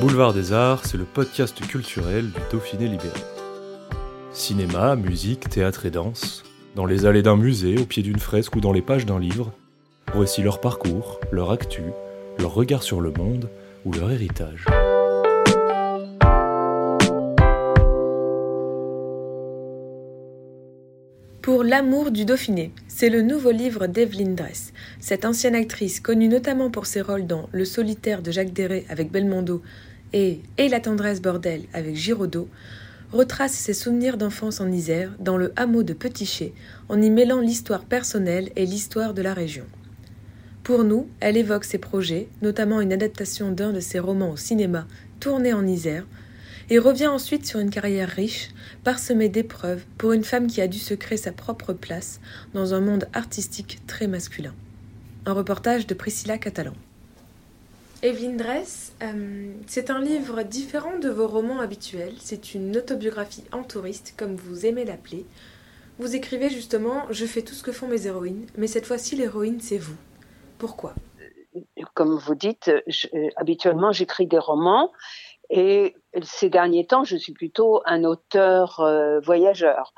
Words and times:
Boulevard 0.00 0.32
des 0.32 0.54
Arts, 0.54 0.86
c'est 0.86 0.96
le 0.96 1.04
podcast 1.04 1.60
culturel 1.60 2.30
du 2.30 2.40
Dauphiné 2.50 2.88
libéré. 2.88 3.20
Cinéma, 4.32 4.96
musique, 4.96 5.50
théâtre 5.50 5.84
et 5.84 5.90
danse, 5.90 6.42
dans 6.74 6.86
les 6.86 7.04
allées 7.04 7.20
d'un 7.20 7.36
musée, 7.36 7.78
au 7.78 7.84
pied 7.84 8.02
d'une 8.02 8.18
fresque 8.18 8.56
ou 8.56 8.62
dans 8.62 8.72
les 8.72 8.80
pages 8.80 9.04
d'un 9.04 9.18
livre, 9.18 9.52
voici 10.14 10.40
leur 10.40 10.62
parcours, 10.62 11.20
leur 11.30 11.50
actu, 11.50 11.82
leur 12.38 12.54
regard 12.54 12.82
sur 12.82 13.02
le 13.02 13.10
monde 13.10 13.50
ou 13.84 13.92
leur 13.92 14.10
héritage. 14.10 14.64
Pour 21.42 21.62
L'amour 21.64 22.10
du 22.10 22.24
Dauphiné, 22.24 22.70
c'est 22.86 23.10
le 23.10 23.22
nouveau 23.22 23.50
livre 23.50 23.86
d'Evelyne 23.86 24.34
Dress. 24.34 24.72
Cette 24.98 25.24
ancienne 25.24 25.54
actrice, 25.54 26.00
connue 26.00 26.28
notamment 26.28 26.70
pour 26.70 26.86
ses 26.86 27.00
rôles 27.00 27.26
dans 27.26 27.48
Le 27.52 27.64
solitaire 27.64 28.22
de 28.22 28.30
Jacques 28.30 28.52
Deray 28.52 28.84
avec 28.88 29.10
Belmondo 29.10 29.62
et 30.12 30.40
Et 30.58 30.68
la 30.68 30.80
tendresse 30.80 31.22
bordel 31.22 31.62
avec 31.72 31.96
Giraudot, 31.96 32.48
retrace 33.12 33.52
ses 33.52 33.74
souvenirs 33.74 34.16
d'enfance 34.16 34.60
en 34.60 34.70
Isère, 34.70 35.12
dans 35.18 35.36
le 35.36 35.52
hameau 35.56 35.82
de 35.82 35.92
Petitché, 35.92 36.54
en 36.88 37.00
y 37.00 37.10
mêlant 37.10 37.40
l'histoire 37.40 37.84
personnelle 37.84 38.50
et 38.56 38.66
l'histoire 38.66 39.14
de 39.14 39.22
la 39.22 39.34
région. 39.34 39.64
Pour 40.62 40.84
nous, 40.84 41.08
elle 41.20 41.36
évoque 41.36 41.64
ses 41.64 41.78
projets, 41.78 42.28
notamment 42.42 42.80
une 42.80 42.92
adaptation 42.92 43.50
d'un 43.50 43.72
de 43.72 43.80
ses 43.80 43.98
romans 43.98 44.30
au 44.30 44.36
cinéma 44.36 44.86
tourné 45.18 45.52
en 45.52 45.66
Isère, 45.66 46.06
et 46.70 46.78
revient 46.78 47.08
ensuite 47.08 47.46
sur 47.46 47.58
une 47.58 47.70
carrière 47.70 48.08
riche, 48.08 48.50
parsemée 48.84 49.28
d'épreuves 49.28 49.82
pour 49.98 50.12
une 50.12 50.22
femme 50.22 50.46
qui 50.46 50.60
a 50.60 50.68
dû 50.68 50.78
se 50.78 50.94
créer 50.94 51.18
sa 51.18 51.32
propre 51.32 51.72
place 51.72 52.20
dans 52.54 52.74
un 52.74 52.80
monde 52.80 53.08
artistique 53.12 53.80
très 53.88 54.06
masculin. 54.06 54.54
Un 55.26 55.32
reportage 55.32 55.86
de 55.88 55.94
Priscilla 55.94 56.38
Catalan. 56.38 56.74
Evelyne 58.02 58.38
Dress, 58.38 58.94
euh, 59.02 59.52
c'est 59.66 59.90
un 59.90 60.00
livre 60.00 60.42
différent 60.42 60.98
de 60.98 61.10
vos 61.10 61.28
romans 61.28 61.60
habituels. 61.60 62.14
C'est 62.18 62.54
une 62.54 62.74
autobiographie 62.78 63.44
en 63.52 63.62
touriste, 63.62 64.14
comme 64.16 64.36
vous 64.36 64.64
aimez 64.64 64.86
l'appeler. 64.86 65.26
Vous 65.98 66.16
écrivez 66.16 66.48
justement 66.48 67.02
Je 67.10 67.26
fais 67.26 67.42
tout 67.42 67.52
ce 67.52 67.62
que 67.62 67.72
font 67.72 67.88
mes 67.88 68.06
héroïnes, 68.06 68.46
mais 68.56 68.68
cette 68.68 68.86
fois-ci, 68.86 69.16
l'héroïne, 69.16 69.60
c'est 69.60 69.76
vous. 69.76 69.96
Pourquoi? 70.56 70.94
Comme 71.92 72.16
vous 72.16 72.34
dites, 72.34 72.70
habituellement, 73.36 73.92
j'écris 73.92 74.26
des 74.26 74.38
romans 74.38 74.92
et 75.50 75.94
ces 76.22 76.50
derniers 76.50 76.86
temps, 76.86 77.04
je 77.04 77.16
suis 77.16 77.32
plutôt 77.32 77.82
un 77.84 78.04
auteur 78.04 78.80
euh, 78.80 79.20
voyageur. 79.20 79.94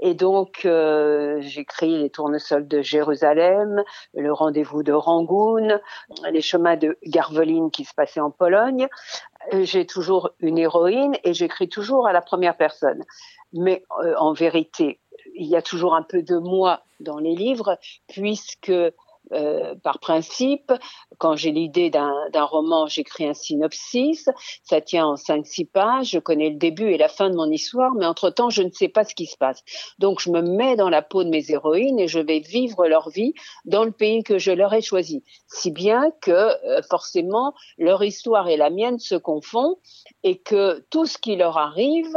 Et 0.00 0.14
donc, 0.14 0.62
euh, 0.64 1.40
j'écris 1.40 1.98
Les 1.98 2.10
tournesols 2.10 2.66
de 2.66 2.82
Jérusalem, 2.82 3.82
Le 4.14 4.32
rendez-vous 4.32 4.82
de 4.82 4.92
Rangoon, 4.92 5.78
Les 6.30 6.40
chemins 6.40 6.76
de 6.76 6.98
Garveline 7.04 7.70
qui 7.70 7.84
se 7.84 7.94
passaient 7.94 8.20
en 8.20 8.30
Pologne. 8.30 8.88
Euh, 9.52 9.64
j'ai 9.64 9.86
toujours 9.86 10.30
une 10.40 10.58
héroïne 10.58 11.16
et 11.22 11.32
j'écris 11.32 11.68
toujours 11.68 12.08
à 12.08 12.12
la 12.12 12.22
première 12.22 12.56
personne. 12.56 13.04
Mais 13.52 13.84
en 14.18 14.32
vérité, 14.32 14.98
il 15.34 15.46
y 15.46 15.56
a 15.56 15.62
toujours 15.62 15.94
un 15.94 16.02
peu 16.02 16.22
de 16.22 16.36
moi 16.36 16.82
dans 17.00 17.18
les 17.18 17.34
livres, 17.34 17.78
puisque 18.08 18.72
euh, 19.32 19.74
par 19.82 19.98
principe. 19.98 20.72
Quand 21.18 21.36
j'ai 21.36 21.50
l'idée 21.50 21.90
d'un 21.90 22.44
roman, 22.44 22.86
j'écris 22.86 23.26
un 23.26 23.34
synopsis. 23.34 24.28
Ça 24.64 24.80
tient 24.80 25.06
en 25.06 25.14
5-6 25.14 25.66
pages. 25.70 26.10
Je 26.10 26.18
connais 26.18 26.50
le 26.50 26.56
début 26.56 26.90
et 26.90 26.98
la 26.98 27.08
fin 27.08 27.30
de 27.30 27.36
mon 27.36 27.50
histoire, 27.50 27.94
mais 27.94 28.06
entre-temps, 28.06 28.50
je 28.50 28.62
ne 28.62 28.70
sais 28.70 28.88
pas 28.88 29.04
ce 29.04 29.14
qui 29.14 29.26
se 29.26 29.36
passe. 29.36 29.62
Donc, 29.98 30.20
je 30.20 30.30
me 30.30 30.42
mets 30.42 30.76
dans 30.76 30.90
la 30.90 31.02
peau 31.02 31.24
de 31.24 31.28
mes 31.28 31.50
héroïnes 31.50 31.98
et 31.98 32.08
je 32.08 32.18
vais 32.18 32.40
vivre 32.40 32.86
leur 32.86 33.08
vie 33.10 33.34
dans 33.64 33.84
le 33.84 33.92
pays 33.92 34.22
que 34.22 34.38
je 34.38 34.52
leur 34.52 34.72
ai 34.74 34.82
choisi. 34.82 35.24
Si 35.46 35.70
bien 35.70 36.10
que, 36.20 36.30
euh, 36.30 36.82
forcément, 36.88 37.54
leur 37.78 38.02
histoire 38.02 38.48
et 38.48 38.56
la 38.56 38.70
mienne 38.70 38.98
se 38.98 39.14
confondent 39.14 39.76
et 40.22 40.38
que 40.38 40.84
tout 40.90 41.06
ce 41.06 41.18
qui 41.18 41.36
leur 41.36 41.58
arrive 41.58 42.16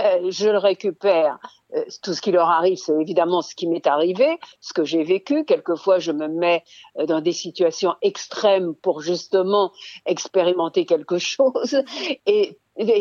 euh, 0.00 0.30
je 0.30 0.48
le 0.48 0.58
récupère. 0.58 1.38
Euh, 1.74 1.84
tout 2.02 2.14
ce 2.14 2.20
qui 2.20 2.30
leur 2.30 2.48
arrive, 2.48 2.76
c'est 2.76 2.98
évidemment 3.00 3.42
ce 3.42 3.54
qui 3.54 3.66
m'est 3.66 3.86
arrivé, 3.86 4.38
ce 4.60 4.72
que 4.72 4.84
j'ai 4.84 5.02
vécu. 5.02 5.44
Quelquefois, 5.44 5.98
je 5.98 6.12
me 6.12 6.28
mets 6.28 6.62
euh, 6.98 7.06
dans 7.06 7.20
des 7.20 7.32
situations 7.32 7.94
extrêmes 8.02 8.74
pour 8.74 9.00
justement 9.00 9.72
expérimenter 10.04 10.86
quelque 10.86 11.18
chose. 11.18 11.82
Et, 12.26 12.58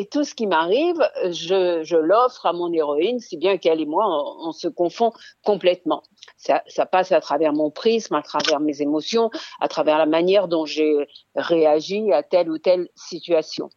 tout 0.09 0.23
ce 0.23 0.33
qui 0.33 0.47
m'arrive, 0.47 1.05
je, 1.25 1.81
je 1.83 1.97
l'offre 1.97 2.45
à 2.45 2.53
mon 2.53 2.71
héroïne, 2.71 3.19
si 3.19 3.35
bien 3.35 3.57
qu'elle 3.57 3.81
et 3.81 3.85
moi, 3.85 4.05
on, 4.39 4.53
se 4.53 4.69
confond 4.69 5.11
complètement. 5.43 6.01
Ça, 6.37 6.63
ça, 6.67 6.85
passe 6.85 7.11
à 7.11 7.19
travers 7.19 7.51
mon 7.51 7.71
prisme, 7.71 8.15
à 8.15 8.21
travers 8.21 8.61
mes 8.61 8.81
émotions, 8.81 9.31
à 9.59 9.67
travers 9.67 9.97
la 9.97 10.05
manière 10.05 10.47
dont 10.47 10.65
j'ai 10.65 10.95
réagi 11.35 12.13
à 12.13 12.23
telle 12.23 12.49
ou 12.49 12.57
telle 12.57 12.87
situation. 12.95 13.69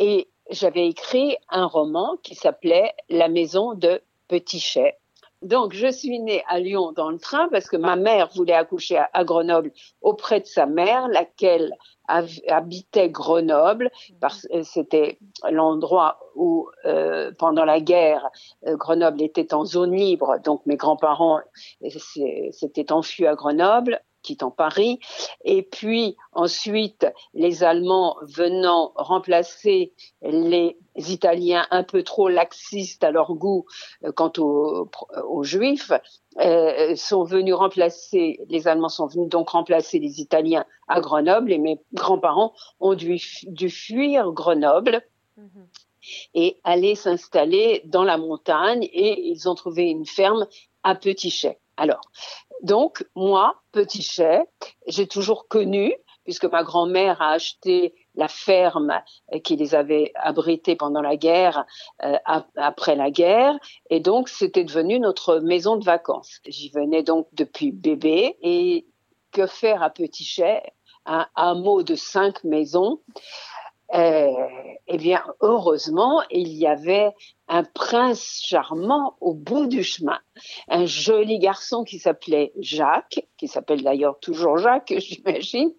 Et 0.00 0.28
j'avais 0.50 0.88
écrit 0.88 1.36
un 1.48 1.66
roman 1.66 2.16
qui 2.22 2.34
s'appelait 2.34 2.92
La 3.08 3.28
maison 3.28 3.74
de 3.74 4.00
Petitchet. 4.28 4.96
Donc, 5.42 5.72
je 5.72 5.90
suis 5.90 6.20
née 6.20 6.42
à 6.48 6.60
Lyon 6.60 6.92
dans 6.92 7.08
le 7.08 7.18
train 7.18 7.48
parce 7.48 7.66
que 7.66 7.78
ma 7.78 7.96
mère 7.96 8.28
voulait 8.34 8.52
accoucher 8.52 9.00
à, 9.12 9.24
Grenoble 9.24 9.72
auprès 10.02 10.40
de 10.40 10.46
sa 10.46 10.66
mère, 10.66 11.08
laquelle 11.08 11.74
habitait 12.06 13.08
Grenoble. 13.08 13.90
parce 14.20 14.46
que 14.46 14.62
C'était 14.62 15.18
l'endroit 15.50 16.20
où, 16.34 16.68
euh, 16.84 17.32
pendant 17.38 17.64
la 17.64 17.80
guerre, 17.80 18.28
euh, 18.66 18.76
Grenoble 18.76 19.22
était 19.22 19.54
en 19.54 19.64
zone 19.64 19.94
libre. 19.94 20.36
Donc, 20.44 20.66
mes 20.66 20.76
grands-parents 20.76 21.40
s'étaient 21.88 22.92
enfuis 22.92 23.26
à 23.26 23.34
Grenoble 23.34 24.02
quittant 24.22 24.50
Paris. 24.50 25.00
Et 25.44 25.62
puis 25.62 26.16
ensuite, 26.32 27.06
les 27.34 27.64
Allemands 27.64 28.16
venant 28.22 28.92
remplacer 28.94 29.92
les 30.22 30.76
Italiens 30.96 31.66
un 31.70 31.82
peu 31.82 32.02
trop 32.02 32.28
laxistes 32.28 33.04
à 33.04 33.10
leur 33.10 33.34
goût 33.34 33.64
euh, 34.04 34.12
quant 34.12 34.32
aux, 34.38 35.42
Juifs, 35.42 35.92
euh, 36.38 36.94
sont 36.96 37.24
venus 37.24 37.54
remplacer, 37.54 38.40
les 38.48 38.68
Allemands 38.68 38.88
sont 38.88 39.06
venus 39.06 39.28
donc 39.28 39.50
remplacer 39.50 39.98
les 39.98 40.20
Italiens 40.20 40.64
à 40.88 41.00
Grenoble 41.00 41.52
et 41.52 41.58
mes 41.58 41.80
grands-parents 41.94 42.52
ont 42.80 42.94
dû, 42.94 43.18
fuir 43.68 44.32
Grenoble. 44.32 45.02
Mhm. 45.36 45.68
et 46.34 46.58
aller 46.64 46.94
s'installer 46.96 47.82
dans 47.84 48.04
la 48.04 48.18
montagne 48.18 48.82
et 48.92 49.28
ils 49.28 49.48
ont 49.48 49.54
trouvé 49.54 49.84
une 49.84 50.04
ferme 50.04 50.46
à 50.82 50.94
Petitchet. 50.94 51.58
Alors, 51.80 52.02
donc, 52.62 53.06
moi, 53.14 53.62
petit 53.72 54.02
chais, 54.02 54.42
j'ai 54.86 55.06
toujours 55.06 55.48
connu, 55.48 55.94
puisque 56.24 56.44
ma 56.44 56.62
grand-mère 56.62 57.22
a 57.22 57.30
acheté 57.30 57.94
la 58.14 58.28
ferme 58.28 59.00
qui 59.44 59.56
les 59.56 59.74
avait 59.74 60.12
abrités 60.14 60.76
pendant 60.76 61.00
la 61.00 61.16
guerre, 61.16 61.64
euh, 62.04 62.18
après 62.56 62.96
la 62.96 63.10
guerre, 63.10 63.54
et 63.88 64.00
donc 64.00 64.28
c'était 64.28 64.64
devenu 64.64 65.00
notre 65.00 65.38
maison 65.38 65.76
de 65.76 65.84
vacances. 65.84 66.40
J'y 66.44 66.68
venais 66.68 67.02
donc 67.02 67.28
depuis 67.32 67.72
bébé, 67.72 68.36
et 68.42 68.86
que 69.32 69.46
faire 69.46 69.82
à 69.82 69.88
Petit 69.88 70.24
Chais, 70.24 70.62
un 71.06 71.26
hameau 71.34 71.82
de 71.82 71.94
cinq 71.94 72.44
maisons 72.44 73.00
eh 73.92 74.96
bien, 74.98 75.22
heureusement, 75.40 76.22
il 76.30 76.52
y 76.52 76.66
avait 76.66 77.12
un 77.48 77.64
prince 77.64 78.40
charmant 78.42 79.16
au 79.20 79.34
bout 79.34 79.66
du 79.66 79.82
chemin, 79.82 80.18
un 80.68 80.86
joli 80.86 81.38
garçon 81.38 81.84
qui 81.84 81.98
s'appelait 81.98 82.52
Jacques, 82.58 83.26
qui 83.36 83.48
s'appelle 83.48 83.82
d'ailleurs 83.82 84.18
toujours 84.20 84.58
Jacques, 84.58 84.94
j'imagine, 84.98 85.72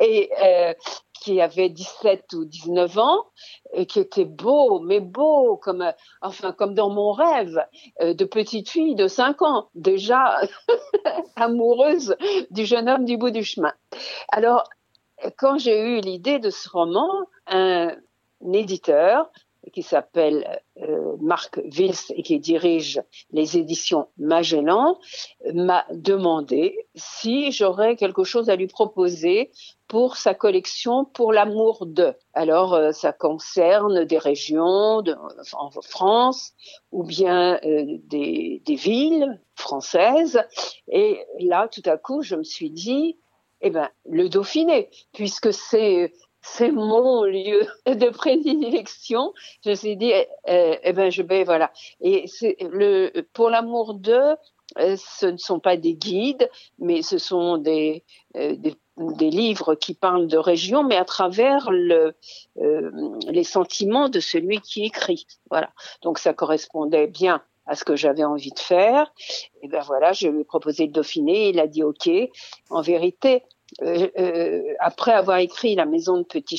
et 0.00 0.30
euh, 0.42 0.74
qui 1.20 1.40
avait 1.40 1.70
17 1.70 2.32
ou 2.34 2.44
19 2.44 2.98
ans, 2.98 3.24
et 3.72 3.86
qui 3.86 3.98
était 3.98 4.24
beau, 4.24 4.78
mais 4.80 5.00
beau, 5.00 5.56
comme, 5.56 5.92
enfin, 6.20 6.52
comme 6.52 6.74
dans 6.74 6.90
mon 6.90 7.12
rêve 7.12 7.64
euh, 8.00 8.14
de 8.14 8.24
petite 8.24 8.68
fille 8.68 8.94
de 8.94 9.08
5 9.08 9.42
ans, 9.42 9.68
déjà 9.74 10.38
amoureuse 11.36 12.16
du 12.50 12.64
jeune 12.66 12.88
homme 12.88 13.04
du 13.04 13.16
bout 13.16 13.30
du 13.30 13.42
chemin. 13.42 13.72
Alors, 14.28 14.64
quand 15.36 15.58
j'ai 15.58 15.80
eu 15.80 16.00
l'idée 16.00 16.38
de 16.38 16.50
ce 16.50 16.68
roman, 16.68 17.08
un, 17.46 17.96
éditeur 18.52 19.30
qui 19.72 19.82
s'appelle 19.82 20.60
euh, 20.82 21.16
Marc 21.20 21.58
Vils 21.64 22.12
et 22.14 22.22
qui 22.22 22.38
dirige 22.38 23.00
les 23.30 23.56
éditions 23.56 24.08
Magellan 24.18 24.98
m'a 25.54 25.86
demandé 25.90 26.86
si 26.94 27.50
j'aurais 27.50 27.96
quelque 27.96 28.24
chose 28.24 28.50
à 28.50 28.56
lui 28.56 28.66
proposer 28.66 29.50
pour 29.88 30.16
sa 30.16 30.34
collection 30.34 31.06
pour 31.06 31.32
l'amour 31.32 31.86
de. 31.86 32.14
Alors 32.34 32.74
euh, 32.74 32.92
ça 32.92 33.14
concerne 33.14 34.04
des 34.04 34.18
régions 34.18 35.00
de, 35.00 35.16
en 35.54 35.70
France 35.80 36.52
ou 36.92 37.02
bien 37.02 37.58
euh, 37.64 37.84
des, 38.04 38.60
des 38.66 38.74
villes 38.74 39.40
françaises 39.54 40.42
et 40.88 41.24
là 41.40 41.68
tout 41.68 41.82
à 41.86 41.96
coup 41.96 42.20
je 42.20 42.36
me 42.36 42.44
suis 42.44 42.70
dit 42.70 43.16
eh 43.64 43.70
ben, 43.70 43.88
le 44.08 44.28
Dauphiné, 44.28 44.90
puisque 45.12 45.52
c'est 45.52 46.12
c'est 46.42 46.70
mon 46.70 47.24
lieu 47.24 47.66
de 47.86 48.10
prédilection. 48.10 49.32
Je 49.64 49.70
me 49.70 49.74
suis 49.74 49.96
dit, 49.96 50.10
eh, 50.12 50.28
eh, 50.46 50.78
eh 50.82 50.92
ben, 50.92 51.10
je 51.10 51.22
vais, 51.22 51.42
voilà. 51.44 51.72
Et 52.02 52.26
c'est 52.26 52.56
le, 52.60 53.10
pour 53.32 53.48
l'amour 53.48 53.94
d'eux, 53.94 54.36
euh, 54.78 54.96
ce 54.98 55.26
ne 55.26 55.38
sont 55.38 55.58
pas 55.58 55.78
des 55.78 55.94
guides, 55.94 56.48
mais 56.78 57.00
ce 57.00 57.16
sont 57.16 57.56
des, 57.56 58.04
euh, 58.36 58.54
des 58.56 58.74
des 58.96 59.30
livres 59.30 59.74
qui 59.74 59.94
parlent 59.94 60.28
de 60.28 60.38
région, 60.38 60.84
mais 60.84 60.96
à 60.96 61.04
travers 61.04 61.70
le, 61.70 62.14
euh, 62.58 62.90
les 63.28 63.42
sentiments 63.44 64.08
de 64.08 64.20
celui 64.20 64.60
qui 64.60 64.84
écrit. 64.84 65.26
Voilà. 65.50 65.70
Donc 66.02 66.18
ça 66.18 66.32
correspondait 66.32 67.08
bien 67.08 67.42
à 67.66 67.74
ce 67.74 67.84
que 67.84 67.96
j'avais 67.96 68.24
envie 68.24 68.52
de 68.52 68.58
faire. 68.58 69.12
Et 69.62 69.68
ben 69.68 69.80
voilà, 69.80 70.12
je 70.12 70.28
lui 70.28 70.42
ai 70.42 70.44
proposé 70.44 70.86
le 70.86 70.92
Dauphiné, 70.92 71.48
il 71.48 71.58
a 71.58 71.66
dit 71.66 71.82
OK. 71.82 72.08
En 72.70 72.82
vérité, 72.82 73.42
euh, 73.82 74.08
euh, 74.18 74.62
après 74.78 75.12
avoir 75.12 75.38
écrit 75.38 75.74
La 75.74 75.86
Maison 75.86 76.18
de 76.18 76.22
Petit 76.22 76.56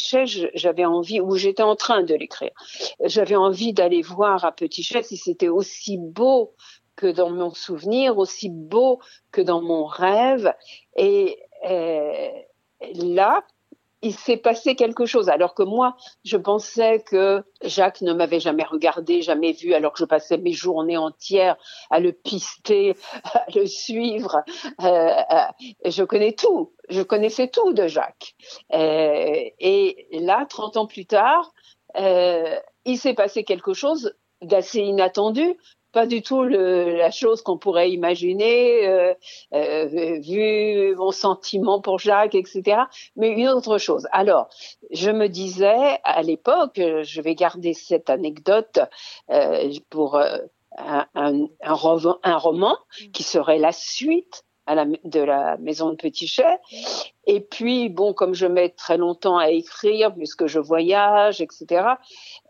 j'avais 0.54 0.86
envie, 0.86 1.22
ou 1.22 1.36
j'étais 1.36 1.64
en 1.64 1.76
train 1.76 2.04
de 2.04 2.14
l'écrire, 2.14 2.52
j'avais 3.04 3.36
envie 3.36 3.74
d'aller 3.74 4.02
voir 4.02 4.44
à 4.46 4.52
Petit 4.52 4.84
si 4.84 5.18
c'était 5.18 5.48
aussi 5.48 5.98
beau 5.98 6.54
que 6.96 7.08
dans 7.08 7.30
mon 7.30 7.54
souvenir, 7.54 8.18
aussi 8.18 8.50
beau 8.50 9.00
que 9.32 9.42
dans 9.42 9.62
mon 9.62 9.86
rêve. 9.86 10.54
Et 10.96 11.40
euh, 11.70 12.30
là, 12.96 13.44
il 14.06 14.14
s'est 14.14 14.38
passé 14.38 14.76
quelque 14.76 15.08
chose. 15.08 15.30
Alors 15.30 15.56
que 15.56 15.64
moi, 15.64 15.98
je 16.24 16.38
pensais 16.38 17.00
que 17.00 17.44
Jacques 17.64 18.02
ne 18.02 18.14
m'avait 18.14 18.40
jamais 18.40 18.64
regardé, 18.64 19.24
jamais 19.24 19.52
vu, 19.52 19.74
alors 19.74 19.94
que 19.94 20.00
je 20.00 20.06
passais 20.06 20.38
mes 20.38 20.52
journées 20.52 20.96
entières 20.96 21.58
à 21.90 22.00
le 22.00 22.12
pister, 22.12 22.96
à 23.34 23.46
le 23.56 23.66
suivre. 23.66 24.44
Euh, 24.84 24.86
euh, 24.88 25.90
je 25.90 26.04
connais 26.04 26.34
tout. 26.34 26.72
Je 26.88 27.02
connaissais 27.02 27.48
tout 27.48 27.74
de 27.74 27.88
Jacques. 27.88 28.36
et 28.72 30.08
là, 30.12 30.46
30 30.48 30.78
ans 30.78 30.86
plus 30.86 31.08
tard, 31.08 31.52
il 31.96 32.98
s'est 33.00 33.16
passé 33.16 33.44
quelque 33.44 33.74
chose 33.74 34.14
d'assez 34.44 34.82
inattendu 34.82 35.58
pas 35.96 36.06
du 36.06 36.22
tout 36.22 36.44
le, 36.44 36.98
la 36.98 37.10
chose 37.10 37.42
qu'on 37.42 37.58
pourrait 37.58 37.90
imaginer, 37.90 38.86
euh, 38.86 39.14
euh, 39.54 40.20
vu 40.20 40.94
mon 40.98 41.12
sentiment 41.12 41.80
pour 41.80 42.00
Jacques, 42.00 42.36
etc. 42.36 42.82
Mais 43.16 43.30
une 43.30 43.48
autre 43.48 43.78
chose. 43.78 44.06
Alors, 44.12 44.50
je 44.92 45.10
me 45.10 45.28
disais 45.28 45.98
à 46.04 46.22
l'époque, 46.22 46.74
je 46.76 47.22
vais 47.22 47.34
garder 47.34 47.74
cette 47.74 48.10
anecdote 48.10 48.80
euh, 49.32 49.72
pour 49.90 50.18
un, 50.18 51.06
un, 51.16 51.48
un, 51.64 51.74
roman, 51.74 52.18
roman 52.26 52.78
qui 53.14 53.24
serait 53.24 53.58
la 53.58 53.72
suite 53.72 54.44
à 54.66 54.76
la, 54.76 54.86
de 55.04 55.20
la 55.20 55.58
maison 55.58 55.92
de 55.92 55.96
Petitchet. 55.96 56.60
Et 57.28 57.40
puis, 57.40 57.90
bon, 57.90 58.14
comme 58.14 58.34
je 58.34 58.48
mets 58.48 58.70
très 58.70 58.98
longtemps 58.98 59.38
à 59.38 59.50
écrire, 59.50 60.14
puisque 60.14 60.48
je 60.48 60.60
voyage, 60.60 61.42
etc., 61.42 61.86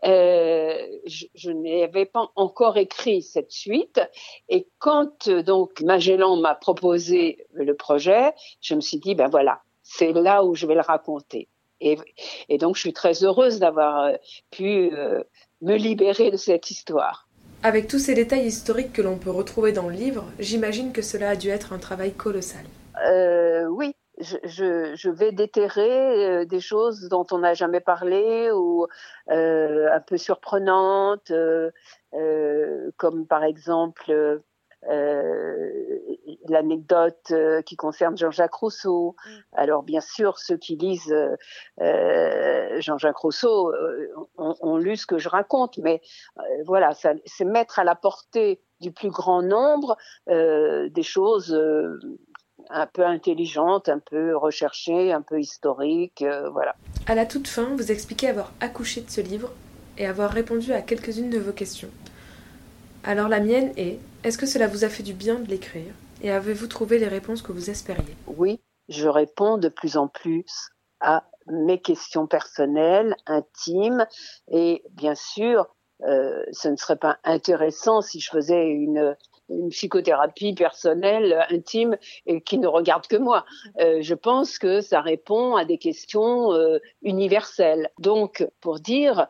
euh, 0.04 0.65
je, 1.06 1.26
je 1.34 1.50
n'avais 1.50 2.06
pas 2.06 2.30
encore 2.36 2.76
écrit 2.76 3.22
cette 3.22 3.52
suite. 3.52 4.00
Et 4.48 4.68
quand 4.78 5.28
donc 5.28 5.80
Magellan 5.80 6.36
m'a 6.36 6.54
proposé 6.54 7.46
le 7.52 7.74
projet, 7.74 8.32
je 8.60 8.74
me 8.74 8.80
suis 8.80 8.98
dit, 8.98 9.14
ben 9.14 9.28
voilà, 9.28 9.60
c'est 9.82 10.12
là 10.12 10.44
où 10.44 10.54
je 10.54 10.66
vais 10.66 10.74
le 10.74 10.80
raconter. 10.80 11.48
Et, 11.80 11.98
et 12.48 12.58
donc, 12.58 12.76
je 12.76 12.80
suis 12.80 12.92
très 12.92 13.22
heureuse 13.24 13.58
d'avoir 13.58 14.04
euh, 14.04 14.16
pu 14.50 14.90
euh, 14.92 15.22
me 15.60 15.76
libérer 15.76 16.30
de 16.30 16.36
cette 16.36 16.70
histoire. 16.70 17.28
Avec 17.62 17.88
tous 17.88 17.98
ces 17.98 18.14
détails 18.14 18.46
historiques 18.46 18.92
que 18.92 19.02
l'on 19.02 19.18
peut 19.18 19.30
retrouver 19.30 19.72
dans 19.72 19.88
le 19.88 19.94
livre, 19.94 20.24
j'imagine 20.38 20.92
que 20.92 21.02
cela 21.02 21.30
a 21.30 21.36
dû 21.36 21.48
être 21.50 21.72
un 21.72 21.78
travail 21.78 22.12
colossal. 22.12 22.64
Euh, 23.06 23.66
oui, 23.66 23.94
je, 24.18 24.36
je, 24.44 24.94
je, 24.94 25.10
vais 25.10 25.32
déterrer 25.32 26.26
euh, 26.26 26.44
des 26.44 26.60
choses 26.60 27.08
dont 27.08 27.26
on 27.30 27.38
n'a 27.38 27.54
jamais 27.54 27.80
parlé 27.80 28.50
ou 28.50 28.86
euh, 29.30 29.88
un 29.92 30.00
peu 30.00 30.16
surprenantes, 30.16 31.30
euh, 31.30 31.70
euh 32.14 32.90
comme 32.96 33.26
par 33.26 33.44
exemple 33.44 34.40
euh, 34.88 35.70
l'anecdote 36.48 37.32
qui 37.66 37.76
concerne 37.76 38.16
Jean-Jacques 38.16 38.54
Rousseau. 38.54 39.16
Mm. 39.26 39.30
Alors 39.52 39.82
bien 39.82 40.00
sûr, 40.00 40.38
ceux 40.38 40.56
qui 40.56 40.76
lisent 40.76 41.14
euh, 41.80 42.80
Jean-Jacques 42.80 43.18
Rousseau 43.18 43.72
ont, 44.38 44.76
lu 44.78 44.96
ce 44.96 45.06
que 45.06 45.18
je 45.18 45.28
raconte, 45.28 45.78
mais 45.78 46.00
voilà, 46.64 46.92
c'est 46.94 47.44
mettre 47.44 47.78
à 47.78 47.84
la 47.84 47.94
portée 47.94 48.62
du 48.80 48.92
plus 48.92 49.10
grand 49.10 49.42
nombre 49.42 49.96
des 50.28 51.02
choses 51.02 51.58
un 52.70 52.86
peu 52.86 53.04
intelligentes, 53.04 53.88
un 53.88 53.98
peu 53.98 54.36
recherchées, 54.36 55.12
un 55.12 55.22
peu 55.22 55.40
historiques, 55.40 56.24
voilà. 56.52 56.74
À 57.06 57.14
la 57.14 57.26
toute 57.26 57.48
fin, 57.48 57.74
vous 57.76 57.90
expliquez 57.92 58.28
avoir 58.28 58.52
accouché 58.60 59.00
de 59.00 59.10
ce 59.10 59.20
livre 59.20 59.50
et 59.98 60.06
avoir 60.06 60.30
répondu 60.30 60.72
à 60.72 60.82
quelques-unes 60.82 61.30
de 61.30 61.38
vos 61.38 61.52
questions. 61.52 61.90
Alors 63.04 63.28
la 63.28 63.40
mienne 63.40 63.72
est, 63.76 63.98
est-ce 64.24 64.38
que 64.38 64.46
cela 64.46 64.66
vous 64.66 64.84
a 64.84 64.88
fait 64.88 65.02
du 65.02 65.14
bien 65.14 65.36
de 65.36 65.48
l'écrire? 65.48 65.94
Et 66.22 66.30
avez-vous 66.30 66.66
trouvé 66.66 66.98
les 66.98 67.08
réponses 67.08 67.42
que 67.42 67.52
vous 67.52 67.70
espériez? 67.70 68.16
Oui, 68.26 68.60
je 68.88 69.08
réponds 69.08 69.58
de 69.58 69.68
plus 69.68 69.96
en 69.96 70.08
plus 70.08 70.70
à 71.00 71.24
mes 71.46 71.80
questions 71.80 72.26
personnelles, 72.26 73.14
intimes, 73.26 74.06
et 74.50 74.82
bien 74.90 75.14
sûr, 75.14 75.68
euh, 76.02 76.42
ce 76.52 76.68
ne 76.68 76.76
serait 76.76 76.96
pas 76.96 77.18
intéressant 77.22 78.00
si 78.00 78.18
je 78.18 78.30
faisais 78.30 78.66
une 78.66 79.16
une 79.48 79.70
psychothérapie 79.70 80.54
personnelle, 80.54 81.46
intime, 81.50 81.96
et 82.26 82.40
qui 82.40 82.58
ne 82.58 82.66
regarde 82.66 83.06
que 83.06 83.16
moi. 83.16 83.44
Euh, 83.80 83.98
je 84.00 84.14
pense 84.14 84.58
que 84.58 84.80
ça 84.80 85.00
répond 85.00 85.56
à 85.56 85.64
des 85.64 85.78
questions 85.78 86.52
euh, 86.52 86.78
universelles. 87.02 87.90
Donc, 87.98 88.46
pour 88.60 88.80
dire, 88.80 89.26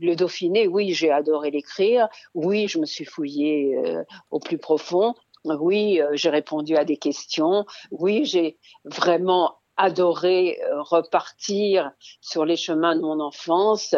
le 0.00 0.14
Dauphiné, 0.14 0.66
oui, 0.66 0.92
j'ai 0.92 1.10
adoré 1.10 1.50
l'écrire, 1.50 2.08
oui, 2.34 2.68
je 2.68 2.78
me 2.78 2.86
suis 2.86 3.04
fouillée 3.04 3.76
euh, 3.76 4.04
au 4.30 4.38
plus 4.38 4.58
profond, 4.58 5.14
oui, 5.44 6.00
j'ai 6.12 6.30
répondu 6.30 6.76
à 6.76 6.84
des 6.84 6.96
questions, 6.96 7.64
oui, 7.90 8.24
j'ai 8.24 8.58
vraiment 8.84 9.57
adoré 9.78 10.58
repartir 10.72 11.90
sur 12.20 12.44
les 12.44 12.56
chemins 12.56 12.94
de 12.94 13.00
mon 13.00 13.20
enfance 13.20 13.94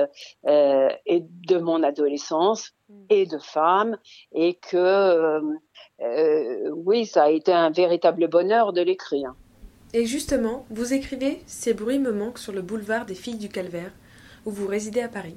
euh, 0.46 0.88
et 1.06 1.20
de 1.20 1.58
mon 1.58 1.82
adolescence 1.82 2.74
Mm. 2.90 3.04
et 3.10 3.26
de 3.26 3.38
femmes 3.38 3.96
et 4.32 4.54
que 4.54 4.76
euh, 4.76 5.40
euh, 6.00 6.70
oui, 6.74 7.06
ça 7.06 7.24
a 7.24 7.30
été 7.30 7.52
un 7.52 7.70
véritable 7.70 8.26
bonheur 8.28 8.72
de 8.72 8.80
l'écrire. 8.80 9.34
Et 9.92 10.06
justement, 10.06 10.66
vous 10.70 10.92
écrivez 10.92 11.42
Ces 11.46 11.74
bruits 11.74 11.98
me 11.98 12.12
manquent 12.12 12.38
sur 12.38 12.52
le 12.52 12.62
boulevard 12.62 13.06
des 13.06 13.14
Filles 13.14 13.38
du 13.38 13.48
Calvaire, 13.48 13.92
où 14.44 14.50
vous 14.50 14.66
résidez 14.66 15.02
à 15.02 15.08
Paris. 15.08 15.36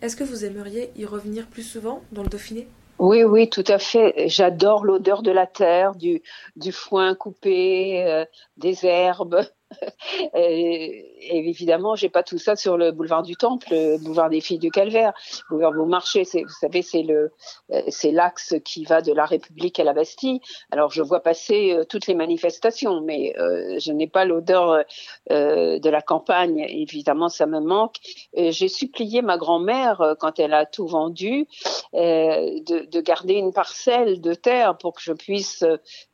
Est-ce 0.00 0.16
que 0.16 0.24
vous 0.24 0.44
aimeriez 0.44 0.90
y 0.96 1.04
revenir 1.04 1.46
plus 1.46 1.62
souvent 1.62 2.02
dans 2.12 2.22
le 2.22 2.28
Dauphiné? 2.28 2.66
Oui, 3.02 3.24
oui, 3.24 3.50
tout 3.50 3.64
à 3.66 3.78
fait. 3.80 4.28
J'adore 4.28 4.84
l'odeur 4.84 5.22
de 5.22 5.32
la 5.32 5.46
terre, 5.48 5.96
du, 5.96 6.22
du 6.54 6.70
foin 6.70 7.16
coupé, 7.16 8.04
euh, 8.06 8.24
des 8.56 8.86
herbes. 8.86 9.40
et, 10.34 11.48
évidemment, 11.48 11.94
j'ai 11.94 12.08
pas 12.08 12.22
tout 12.22 12.38
ça 12.38 12.56
sur 12.56 12.76
le 12.76 12.92
boulevard 12.92 13.22
du 13.22 13.36
Temple, 13.36 13.68
le 13.70 13.98
boulevard 13.98 14.30
des 14.30 14.40
Filles 14.40 14.58
du 14.58 14.70
Calvaire, 14.70 15.12
le 15.50 15.56
boulevard 15.56 15.72
Beaumarchais. 15.72 16.24
Vous 16.34 16.48
savez, 16.60 16.82
c'est 16.82 17.02
le, 17.02 17.32
euh, 17.70 17.82
c'est 17.88 18.10
l'axe 18.10 18.54
qui 18.64 18.84
va 18.84 19.02
de 19.02 19.12
la 19.12 19.24
République 19.24 19.78
à 19.80 19.84
la 19.84 19.92
Bastille. 19.92 20.40
Alors, 20.70 20.90
je 20.90 21.02
vois 21.02 21.20
passer 21.20 21.72
euh, 21.72 21.84
toutes 21.84 22.06
les 22.06 22.14
manifestations, 22.14 23.00
mais 23.00 23.34
euh, 23.38 23.78
je 23.78 23.92
n'ai 23.92 24.06
pas 24.06 24.24
l'odeur 24.24 24.84
de 25.30 25.88
la 25.88 26.02
campagne. 26.02 26.64
Évidemment, 26.68 27.28
ça 27.28 27.46
me 27.46 27.60
manque. 27.60 27.96
J'ai 28.34 28.68
supplié 28.68 29.22
ma 29.22 29.38
grand-mère 29.38 30.16
quand 30.18 30.38
elle 30.38 30.54
a 30.54 30.66
tout 30.66 30.86
vendu 30.86 31.46
de, 31.92 32.86
de, 32.86 33.00
garder 33.00 33.34
une 33.34 33.52
parcelle 33.52 34.20
de 34.20 34.34
terre 34.34 34.76
pour 34.78 34.94
que 34.94 35.02
je 35.02 35.12
puisse, 35.12 35.64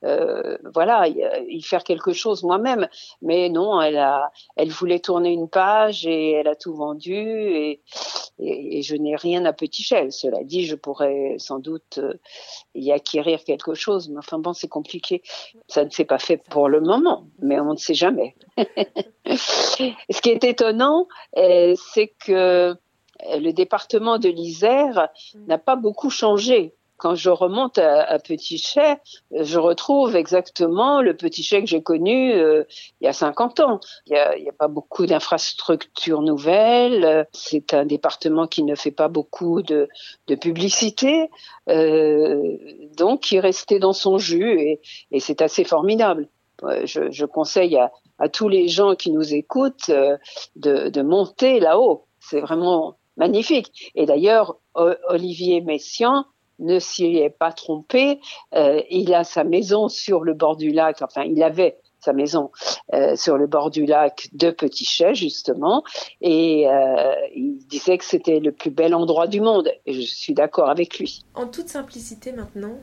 voilà, 0.03 1.09
y 1.09 1.63
faire 1.63 1.85
quelque 1.85 2.13
chose 2.13 2.43
moi-même. 2.43 2.89
Mais 3.23 3.48
non, 3.51 3.81
elle 3.81 4.69
voulait 4.69 5.01
tourner 5.01 5.33
une 5.33 5.49
page 5.49 6.07
et 6.07 6.33
elle 6.33 6.49
a 6.49 6.55
tout 6.55 6.75
vendu 6.75 7.15
et, 7.15 7.81
je 8.41 8.95
n'ai 8.95 9.17
rien 9.17 9.45
à 9.47 9.53
petit 9.53 9.83
chèvre. 9.83 10.13
Cela 10.13 10.45
dit, 10.45 10.65
je 10.65 10.77
pourrais 10.77 11.35
sans 11.39 11.59
doute 11.59 11.99
euh, 11.99 12.15
y 12.77 12.93
acquérir 12.93 13.43
quelque 13.43 13.75
chose, 13.75 14.09
mais 14.09 14.19
enfin 14.19 14.39
bon, 14.39 14.53
c'est 14.53 14.69
compliqué. 14.69 15.23
Ça 15.67 15.85
ne 15.85 15.91
s'est 15.91 16.05
pas 16.05 16.21
fait 16.21 16.37
pour 16.37 16.69
le 16.69 16.81
moment, 16.81 17.27
mais 17.41 17.59
on 17.59 17.73
ne 17.73 17.77
sait 17.77 17.95
jamais. 17.95 18.37
Ce 19.27 20.21
qui 20.21 20.31
est 20.31 20.45
étonnant, 20.45 21.09
euh, 21.37 21.75
c'est 21.93 22.15
que 22.25 22.77
le 23.25 23.51
département 23.51 24.19
de 24.19 24.29
l'Isère 24.29 25.09
n'a 25.49 25.59
pas 25.59 25.75
beaucoup 25.75 26.11
changé 26.11 26.78
quand 26.99 27.15
je 27.15 27.31
remonte 27.31 27.79
à, 27.79 28.19
Petit 28.19 28.59
Chais, 28.59 28.99
je 29.31 29.59
retrouve 29.59 30.17
exactement 30.17 31.01
le 31.01 31.17
Petit 31.17 31.45
Chais 31.45 31.61
que 31.61 31.69
j'ai 31.69 31.83
connu 31.83 32.33
euh, 32.33 32.65
il 33.01 33.05
y 33.05 33.09
a 33.09 33.13
50 33.13 33.61
ans. 33.61 33.81
Il 34.07 34.13
n'y 34.13 34.19
a, 34.19 34.31
a, 34.31 34.53
pas 34.59 34.67
beaucoup 34.67 35.07
d'infrastructures 35.07 36.23
nouvelles. 36.23 37.27
C'est 37.33 37.73
un 37.73 37.87
département 37.87 38.49
qui 38.49 38.65
ne 38.65 38.75
fait 38.75 38.91
pas 38.91 39.07
beaucoup 39.07 39.63
de, 39.63 39.89
de 40.27 40.35
publicité. 40.35 41.31
Euh, 41.69 42.57
donc, 42.97 43.31
il 43.31 43.37
est 43.37 43.41
resté 43.41 43.79
dans 43.79 43.93
son 43.93 44.19
jus 44.19 44.61
et, 44.61 44.81
et 45.13 45.21
c'est 45.21 45.41
assez 45.41 45.63
formidable. 45.63 46.29
Je, 46.85 47.13
je 47.13 47.25
conseille 47.25 47.77
à, 47.77 47.93
à, 48.19 48.29
tous 48.29 48.49
les 48.49 48.67
gens 48.67 48.97
qui 48.97 49.13
nous 49.13 49.33
écoutent 49.33 49.91
euh, 49.91 50.17
de, 50.57 50.89
de 50.89 51.03
monter 51.03 51.61
là-haut. 51.61 52.07
C'est 52.19 52.41
vraiment 52.41 52.99
magnifique. 53.17 53.93
Et 53.95 54.07
d'ailleurs, 54.07 54.57
Olivier 54.75 55.61
Messiaen, 55.61 56.25
ne 56.59 56.79
s'y 56.79 57.17
est 57.17 57.31
pas 57.31 57.53
trompé. 57.53 58.21
Euh, 58.55 58.81
il 58.91 59.15
a 59.15 59.25
sa 59.25 59.45
maison 59.45 59.89
sur 59.89 60.25
le 60.25 60.35
bord 60.35 60.57
du 60.57 60.71
lac. 60.71 61.03
Enfin, 61.03 61.23
il 61.23 61.43
avait 61.43 61.79
sa 62.01 62.13
maison 62.13 62.51
euh, 62.95 63.17
sur 63.17 63.37
le 63.37 63.47
bord 63.47 63.71
du 63.71 63.85
lac 63.85 64.29
de 64.33 64.51
Petitchet 64.51 65.15
justement 65.15 65.83
et 66.21 66.69
euh, 66.69 67.13
il 67.35 67.59
disait 67.67 67.99
que 67.99 68.05
c'était 68.05 68.39
le 68.39 68.53
plus 68.53 68.71
bel 68.71 68.95
endroit 68.95 69.27
du 69.27 69.41
monde 69.41 69.69
et 69.85 69.93
je 69.93 70.01
suis 70.03 70.33
d'accord 70.33 70.71
avec 70.71 70.99
lui. 70.99 71.25
En 71.35 71.49
toute 71.49 71.69
simplicité 71.69 72.31
maintenant, 72.31 72.79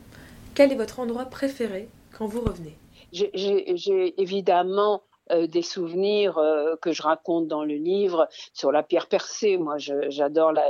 quel 0.53 0.72
est 0.74 0.75
votre 0.75 1.00
endroit 1.00 1.25
préféré 1.25 1.88
quand 2.17 2.27
vous 2.27 2.41
revenez? 2.41 2.75
J'ai 3.13 4.22
évidemment 4.22 5.03
euh, 5.32 5.48
des 5.48 5.63
souvenirs 5.63 6.38
euh, 6.38 6.75
que 6.75 6.91
je 6.91 7.01
raconte 7.01 7.48
dans 7.48 7.63
le 7.63 7.74
livre 7.74 8.27
sur 8.53 8.72
la 8.72 8.84
pierre 8.84 9.08
percée. 9.08 9.58
Moi, 9.58 9.77
j'adore 9.79 10.51
le, 10.51 10.62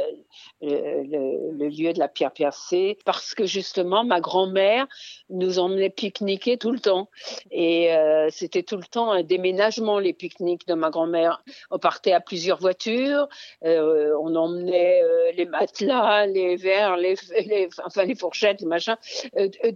le, 0.61 1.67
lieu 1.67 1.91
de 1.91 1.99
la 1.99 2.07
pierre 2.07 2.31
percée 2.31 2.97
parce 3.03 3.35
que 3.35 3.45
justement, 3.45 4.05
ma 4.05 4.21
grand-mère 4.21 4.87
nous 5.29 5.59
emmenait 5.59 5.89
pique-niquer 5.89 6.57
tout 6.57 6.71
le 6.71 6.79
temps. 6.79 7.09
Et 7.51 7.93
euh, 7.93 8.29
c'était 8.29 8.63
tout 8.63 8.77
le 8.77 8.85
temps 8.85 9.11
un 9.11 9.23
déménagement, 9.23 9.99
les 9.99 10.13
pique-niques 10.13 10.67
de 10.67 10.73
ma 10.73 10.89
grand-mère. 10.89 11.43
On 11.69 11.77
partait 11.77 12.13
à 12.13 12.21
plusieurs 12.21 12.59
voitures, 12.59 13.27
on 13.61 14.35
emmenait 14.35 15.01
les 15.33 15.45
matelas, 15.45 16.27
les 16.27 16.55
verres, 16.55 16.95
les, 16.95 17.15
les, 17.45 17.67
enfin 17.83 18.05
les 18.05 18.15
fourchettes, 18.15 18.61
les 18.61 18.67
machins, 18.67 18.97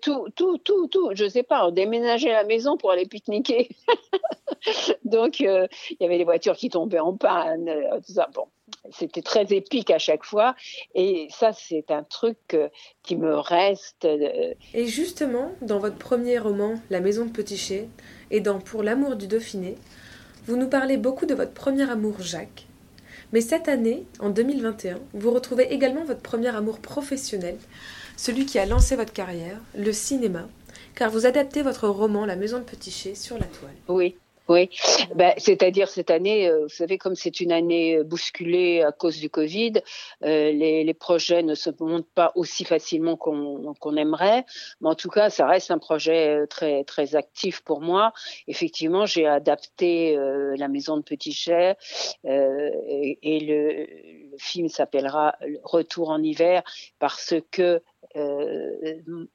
tout, 0.01 0.27
tout, 0.35 0.57
tout, 0.59 0.87
tout. 0.87 1.11
Je 1.13 1.27
sais 1.27 1.43
pas, 1.43 1.67
on 1.67 1.71
déménageait 1.71 2.31
la 2.31 2.45
maison 2.45 2.77
pour 2.77 2.91
aller 2.91 3.05
pique-niquer. 3.05 3.69
Donc, 5.03 5.41
euh, 5.41 5.67
il 5.91 5.97
y 5.99 6.05
avait 6.05 6.17
les 6.17 6.23
voitures 6.23 6.55
qui 6.55 6.69
tombaient 6.69 6.99
en 6.99 7.15
panne, 7.15 7.69
euh, 7.69 7.99
tout 8.05 8.13
ça. 8.13 8.29
Bon, 8.33 8.45
c'était 8.91 9.21
très 9.21 9.45
épique 9.51 9.91
à 9.91 9.99
chaque 9.99 10.23
fois. 10.23 10.55
Et 10.95 11.27
ça, 11.29 11.51
c'est 11.53 11.91
un 11.91 12.03
truc 12.03 12.37
euh, 12.53 12.69
qui 13.03 13.15
me 13.15 13.35
reste. 13.35 14.07
Et 14.73 14.85
justement, 14.87 15.51
dans 15.61 15.79
votre 15.79 15.97
premier 15.97 16.39
roman, 16.39 16.75
La 16.89 16.99
Maison 16.99 17.25
de 17.25 17.31
Petitchet, 17.31 17.87
et 18.31 18.39
dans 18.39 18.59
Pour 18.59 18.83
l'amour 18.83 19.15
du 19.15 19.27
Dauphiné, 19.27 19.75
vous 20.45 20.55
nous 20.55 20.69
parlez 20.69 20.97
beaucoup 20.97 21.25
de 21.25 21.35
votre 21.35 21.53
premier 21.53 21.89
amour, 21.89 22.15
Jacques. 22.19 22.65
Mais 23.31 23.41
cette 23.41 23.67
année, 23.67 24.05
en 24.19 24.29
2021, 24.29 24.99
vous 25.13 25.31
retrouvez 25.31 25.71
également 25.71 26.03
votre 26.03 26.21
premier 26.21 26.55
amour 26.55 26.79
professionnel, 26.79 27.57
celui 28.17 28.45
qui 28.45 28.57
a 28.57 28.65
lancé 28.65 28.95
votre 28.95 29.13
carrière, 29.13 29.59
le 29.75 29.93
cinéma, 29.93 30.47
car 30.95 31.11
vous 31.11 31.27
adaptez 31.27 31.61
votre 31.61 31.87
roman 31.87 32.25
La 32.25 32.35
Maison 32.35 32.57
de 32.57 32.63
Petitchet 32.63 33.13
sur 33.13 33.37
la 33.37 33.45
toile. 33.45 33.75
Oui. 33.87 34.17
Oui, 34.49 34.67
ben, 35.13 35.33
c'est-à-dire 35.37 35.87
cette 35.89 36.09
année, 36.09 36.49
euh, 36.49 36.63
vous 36.63 36.69
savez, 36.69 36.97
comme 36.97 37.13
c'est 37.13 37.39
une 37.39 37.51
année 37.51 37.97
euh, 37.97 38.03
bousculée 38.03 38.81
à 38.81 38.91
cause 38.91 39.19
du 39.19 39.29
Covid, 39.29 39.73
euh, 40.23 40.51
les, 40.51 40.93
projets 40.95 41.43
ne 41.43 41.53
se 41.53 41.69
montent 41.79 42.11
pas 42.15 42.31
aussi 42.33 42.65
facilement 42.65 43.15
qu'on 43.15 43.95
aimerait. 43.95 44.45
Mais 44.81 44.89
en 44.89 44.95
tout 44.95 45.09
cas, 45.09 45.29
ça 45.29 45.45
reste 45.45 45.69
un 45.69 45.77
projet 45.77 46.47
très 46.47 46.83
très 46.83 47.15
actif 47.15 47.61
pour 47.61 47.79
moi. 47.79 48.11
Effectivement, 48.47 49.05
j'ai 49.05 49.27
adapté 49.27 50.17
la 50.57 50.67
Maison 50.67 50.97
de 50.97 51.03
Petitchet 51.03 51.77
et, 52.25 53.19
et 53.21 53.39
le, 53.39 54.37
film 54.39 54.67
s'appellera 54.67 55.35
Retour 55.63 56.09
en 56.09 56.21
hiver 56.23 56.63
parce 56.97 57.35
que 57.51 57.81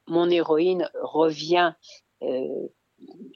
mon 0.07 0.29
héroïne 0.29 0.89
revient 1.01 1.73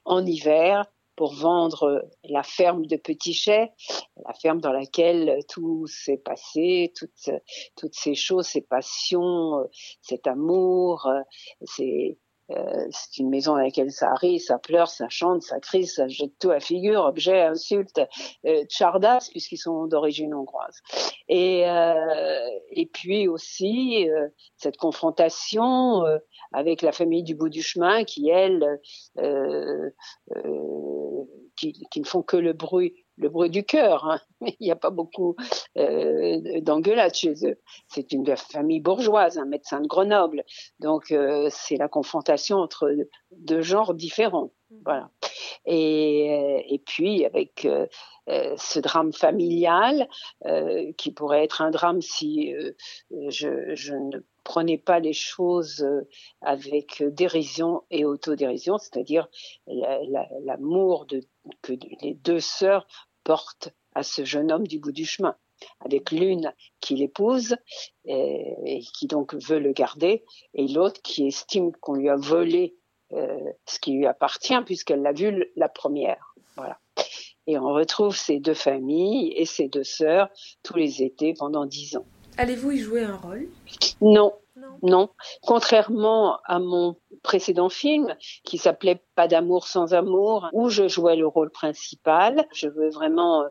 en 0.06 0.26
hiver 0.26 0.86
pour 1.20 1.34
vendre 1.34 2.08
la 2.24 2.44
ferme 2.44 2.86
de 2.86 2.96
Petitchet, 2.96 3.74
la 4.26 4.34
ferme 4.36 4.62
dans 4.62 4.72
laquelle 4.72 5.40
tout 5.50 5.86
s'est 5.86 6.22
passé, 6.24 6.94
toutes, 6.96 7.30
toutes 7.76 7.94
ces 7.94 8.16
choses, 8.16 8.48
ces 8.48 8.62
passions, 8.62 9.68
cet 10.02 10.28
amour, 10.28 11.12
c'est 11.62 12.18
euh, 12.52 12.88
c'est 12.90 13.18
une 13.18 13.30
maison 13.30 13.54
dans 13.54 13.62
laquelle 13.62 13.92
ça 13.92 14.14
rit, 14.14 14.40
ça 14.40 14.58
pleure, 14.58 14.88
ça 14.88 15.08
chante, 15.10 15.44
ça 15.44 15.60
crie, 15.60 15.86
ça 15.86 16.08
jette 16.08 16.38
tout 16.40 16.50
à 16.50 16.60
figure, 16.60 17.02
objet, 17.06 17.42
insulte, 17.42 18.02
euh, 18.46 18.64
chardas, 18.70 19.30
puisqu'ils 19.30 19.58
sont 19.58 19.86
d'origine 19.86 20.34
hongroise. 20.34 20.82
Et, 21.28 21.70
euh, 21.70 22.50
et 22.72 22.88
puis 22.88 23.28
aussi 23.28 24.10
euh, 24.10 24.30
cette 24.58 24.78
confrontation 24.78 26.06
euh, 26.06 26.18
avec 26.52 26.82
la 26.82 26.92
famille 26.92 27.24
du 27.24 27.36
bout 27.36 27.50
du 27.50 27.62
chemin 27.62 28.04
qui, 28.04 28.30
elle, 28.30 28.80
qui, 31.60 31.74
qui 31.92 32.00
ne 32.00 32.06
font 32.06 32.22
que 32.22 32.38
le 32.38 32.54
bruit 32.54 32.94
le 33.20 33.30
bruit 33.30 33.50
du 33.50 33.64
cœur. 33.64 34.06
Hein. 34.06 34.20
Il 34.60 34.66
n'y 34.66 34.72
a 34.72 34.76
pas 34.76 34.90
beaucoup 34.90 35.36
euh, 35.78 36.62
d'engueulades 36.62 37.14
chez 37.14 37.34
eux. 37.46 37.60
C'est 37.88 38.12
une 38.12 38.26
famille 38.36 38.80
bourgeoise, 38.80 39.38
un 39.38 39.46
médecin 39.46 39.82
de 39.82 39.88
Grenoble. 39.88 40.44
Donc 40.80 41.12
euh, 41.12 41.50
c'est 41.52 41.78
la 41.78 41.88
confrontation 41.88 42.58
entre 42.58 42.92
deux 43.32 43.62
genres 43.62 43.94
différents. 43.94 44.52
Mmh. 44.72 44.76
Voilà. 44.86 45.12
Et, 45.66 46.30
euh, 46.32 46.62
et 46.68 46.80
puis 46.80 47.26
avec 47.26 47.66
euh, 47.66 47.86
ce 48.58 48.80
drame 48.80 49.12
familial 49.12 50.08
qui 50.98 51.12
pourrait 51.12 51.44
être 51.44 51.62
un 51.62 51.72
drame 51.72 52.02
si 52.02 52.54
je, 53.28 53.74
je 53.74 53.94
ne 53.96 54.20
prenez 54.44 54.78
pas 54.78 55.00
les 55.00 55.14
choses 55.14 55.88
avec 56.42 57.04
dérision 57.04 57.82
et 57.90 58.06
autodérision, 58.06 58.78
c'est-à-dire 58.78 59.28
l'amour 60.46 61.08
de 61.08 61.22
que 61.62 61.74
les 62.02 62.14
deux 62.14 62.40
sœurs 62.40 62.88
porte 63.24 63.70
à 63.96 64.04
ce 64.04 64.24
jeune 64.24 64.52
homme 64.52 64.68
du 64.68 64.80
bout 64.80 64.92
du 64.92 65.06
chemin, 65.06 65.36
avec 65.82 66.12
l'une 66.12 66.54
qui 66.80 66.96
l'épouse 66.96 67.56
et, 68.06 68.82
qui 68.94 69.08
donc 69.08 69.34
veut 69.36 69.60
le 69.60 69.72
garder, 69.72 70.24
et 70.54 70.68
l'autre 70.68 71.02
qui 71.02 71.28
estime 71.28 71.72
qu'on 71.74 71.94
lui 71.94 72.10
a 72.10 72.16
volé 72.16 72.76
euh, 73.12 73.38
ce 73.66 73.80
qui 73.80 73.94
lui 73.94 74.06
appartient 74.06 74.62
puisqu'elle 74.66 75.02
l'a 75.02 75.14
vu 75.14 75.46
la 75.56 75.70
première. 75.70 76.36
Voilà. 76.56 76.80
Et 77.48 77.58
on 77.58 77.74
retrouve 77.74 78.16
ces 78.16 78.40
deux 78.40 78.54
familles 78.54 79.34
et 79.36 79.46
ces 79.46 79.68
deux 79.68 79.84
sœurs 79.84 80.30
tous 80.62 80.78
les 80.78 81.02
étés 81.02 81.34
pendant 81.34 81.66
dix 81.66 81.98
ans. 81.98 82.06
Allez-vous 82.38 82.72
y 82.72 82.80
jouer 82.80 83.04
un 83.04 83.18
rôle? 83.18 83.50
Non, 84.02 84.34
non. 84.82 85.10
Contrairement 85.42 86.40
à 86.46 86.60
mon 86.60 86.98
précédent 87.24 87.70
film 87.70 88.16
qui 88.44 88.58
s'appelait 88.58 89.04
Pas 89.16 89.28
d'amour 89.28 89.68
sans 89.68 89.94
amour, 89.94 90.48
où 90.54 90.70
je 90.70 90.88
jouais 90.88 91.16
le 91.16 91.28
rôle 91.28 91.52
principal, 91.52 92.48
je 92.54 92.68
veux 92.68 92.90
vraiment 92.90 93.44
euh, 93.44 93.48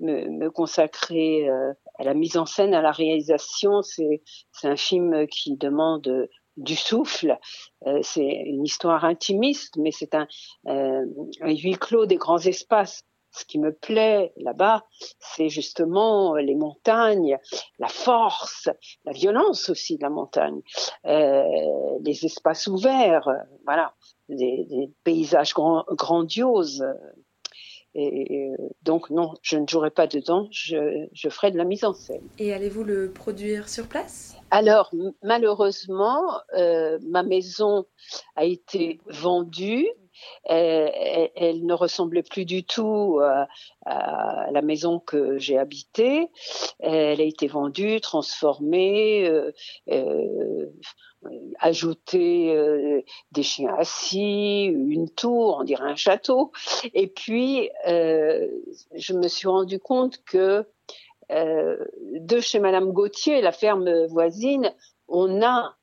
me, 0.00 0.48
consacrer 0.48 1.48
euh, 1.48 1.72
à 1.98 2.04
la 2.04 2.14
mise 2.14 2.36
en 2.36 2.46
scène, 2.46 2.74
à 2.74 2.82
la 2.82 2.92
réalisation. 2.92 3.82
C'est 3.82 4.22
un 4.64 4.76
film 4.76 5.26
qui 5.26 5.56
demande 5.56 6.28
du 6.56 6.76
souffle. 6.76 7.38
Euh, 7.86 8.00
c'est 8.02 8.26
une 8.26 8.64
histoire 8.64 9.04
intimiste, 9.04 9.76
mais 9.76 9.92
c'est 9.92 10.14
un, 10.14 10.26
un 10.66 11.04
huis 11.42 11.76
clos 11.78 12.06
des 12.06 12.16
grands 12.16 12.38
espaces 12.38 13.04
ce 13.32 13.44
qui 13.44 13.58
me 13.58 13.72
plaît 13.72 14.32
là-bas, 14.36 14.84
c'est 15.18 15.48
justement 15.48 16.34
les 16.34 16.54
montagnes, 16.54 17.38
la 17.78 17.88
force, 17.88 18.68
la 19.04 19.12
violence 19.12 19.68
aussi 19.68 19.96
de 19.96 20.02
la 20.02 20.10
montagne, 20.10 20.60
euh, 21.06 21.42
les 22.02 22.24
espaces 22.24 22.66
ouverts, 22.66 23.28
voilà, 23.64 23.94
des, 24.28 24.90
paysages 25.04 25.54
grandioses. 25.54 26.84
Et, 27.94 28.52
donc 28.82 29.10
non, 29.10 29.34
je 29.42 29.56
ne 29.56 29.66
jouerai 29.66 29.90
pas 29.90 30.06
dedans, 30.06 30.46
je, 30.52 31.08
je 31.12 31.28
ferai 31.28 31.50
de 31.50 31.56
la 31.56 31.64
mise 31.64 31.84
en 31.84 31.92
scène. 31.92 32.22
Et 32.38 32.52
allez-vous 32.52 32.84
le 32.84 33.10
produire 33.10 33.68
sur 33.68 33.88
place? 33.88 34.36
Alors 34.50 34.92
malheureusement, 35.22 36.22
euh, 36.56 36.98
ma 37.02 37.22
maison 37.22 37.86
a 38.36 38.44
été 38.44 39.00
vendue 39.06 39.88
elle, 40.44 41.64
ne 41.64 41.74
ressemblait 41.74 42.22
plus 42.22 42.44
du 42.44 42.64
tout 42.64 43.20
à, 43.22 43.48
à 43.86 44.50
la 44.50 44.62
maison 44.62 44.98
que 44.98 45.38
j'ai 45.38 45.58
habitée. 45.58 46.28
Elle 46.78 47.20
a 47.20 47.24
été 47.24 47.46
vendue, 47.46 48.00
transformée, 48.00 49.28
euh, 49.28 49.52
euh, 49.90 50.66
euh, 52.14 53.02
des 53.32 53.42
chiens 53.42 53.74
assis, 53.76 54.64
une 54.64 55.10
tour, 55.10 55.58
on 55.60 55.64
dirait 55.64 55.90
un 55.90 55.96
château. 55.96 56.52
Et 56.94 57.08
puis, 57.08 57.70
euh, 57.86 58.48
je 58.94 59.12
me 59.12 59.28
suis 59.28 59.48
rendu 59.48 59.78
compte 59.78 60.22
que 60.24 60.66
euh, 61.30 61.84
de 62.14 62.40
chez 62.40 62.58
Madame 62.58 62.92
Gauthier, 62.92 63.40
la 63.40 63.52
ferme 63.52 64.06
voisine, 64.06 64.74
on 65.08 65.42
a 65.42 65.76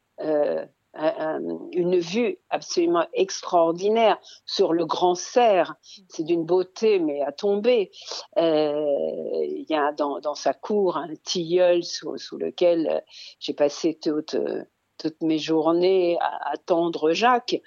une 1.71 1.99
vue 1.99 2.37
absolument 2.49 3.05
extraordinaire 3.13 4.17
sur 4.45 4.73
le 4.73 4.85
Grand 4.85 5.15
Cerf. 5.15 5.73
C'est 6.09 6.23
d'une 6.23 6.45
beauté, 6.45 6.99
mais 6.99 7.21
à 7.21 7.31
tomber. 7.31 7.91
Euh, 8.37 8.85
il 9.43 9.65
y 9.69 9.75
a 9.75 9.91
dans, 9.91 10.19
dans, 10.19 10.35
sa 10.35 10.53
cour 10.53 10.97
un 10.97 11.15
tilleul 11.23 11.83
sous, 11.83 12.17
sous 12.17 12.37
lequel 12.37 12.87
euh, 12.87 12.99
j'ai 13.39 13.53
passé 13.53 13.97
toute, 14.01 14.35
toutes 14.97 15.21
mes 15.21 15.37
journées 15.37 16.17
à 16.19 16.51
attendre 16.51 17.11
Jacques. 17.11 17.61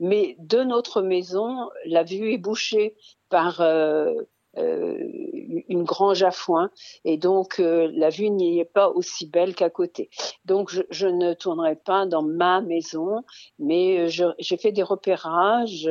Mais 0.00 0.36
de 0.38 0.62
notre 0.62 1.02
maison, 1.02 1.68
la 1.86 2.02
vue 2.02 2.32
est 2.32 2.38
bouchée 2.38 2.96
par 3.28 3.60
euh, 3.60 4.12
une 4.56 5.84
grange 5.84 6.22
à 6.22 6.30
foin 6.30 6.70
et 7.04 7.16
donc 7.16 7.58
la 7.58 8.10
vue 8.10 8.30
n'y 8.30 8.60
est 8.60 8.64
pas 8.64 8.88
aussi 8.88 9.26
belle 9.26 9.54
qu'à 9.54 9.70
côté. 9.70 10.10
Donc 10.44 10.70
je, 10.90 11.06
ne 11.06 11.34
tournerai 11.34 11.76
pas 11.76 12.06
dans 12.06 12.22
ma 12.22 12.60
maison, 12.60 13.22
mais 13.58 14.08
j'ai 14.08 14.56
fait 14.56 14.72
des 14.72 14.82
repérages 14.82 15.90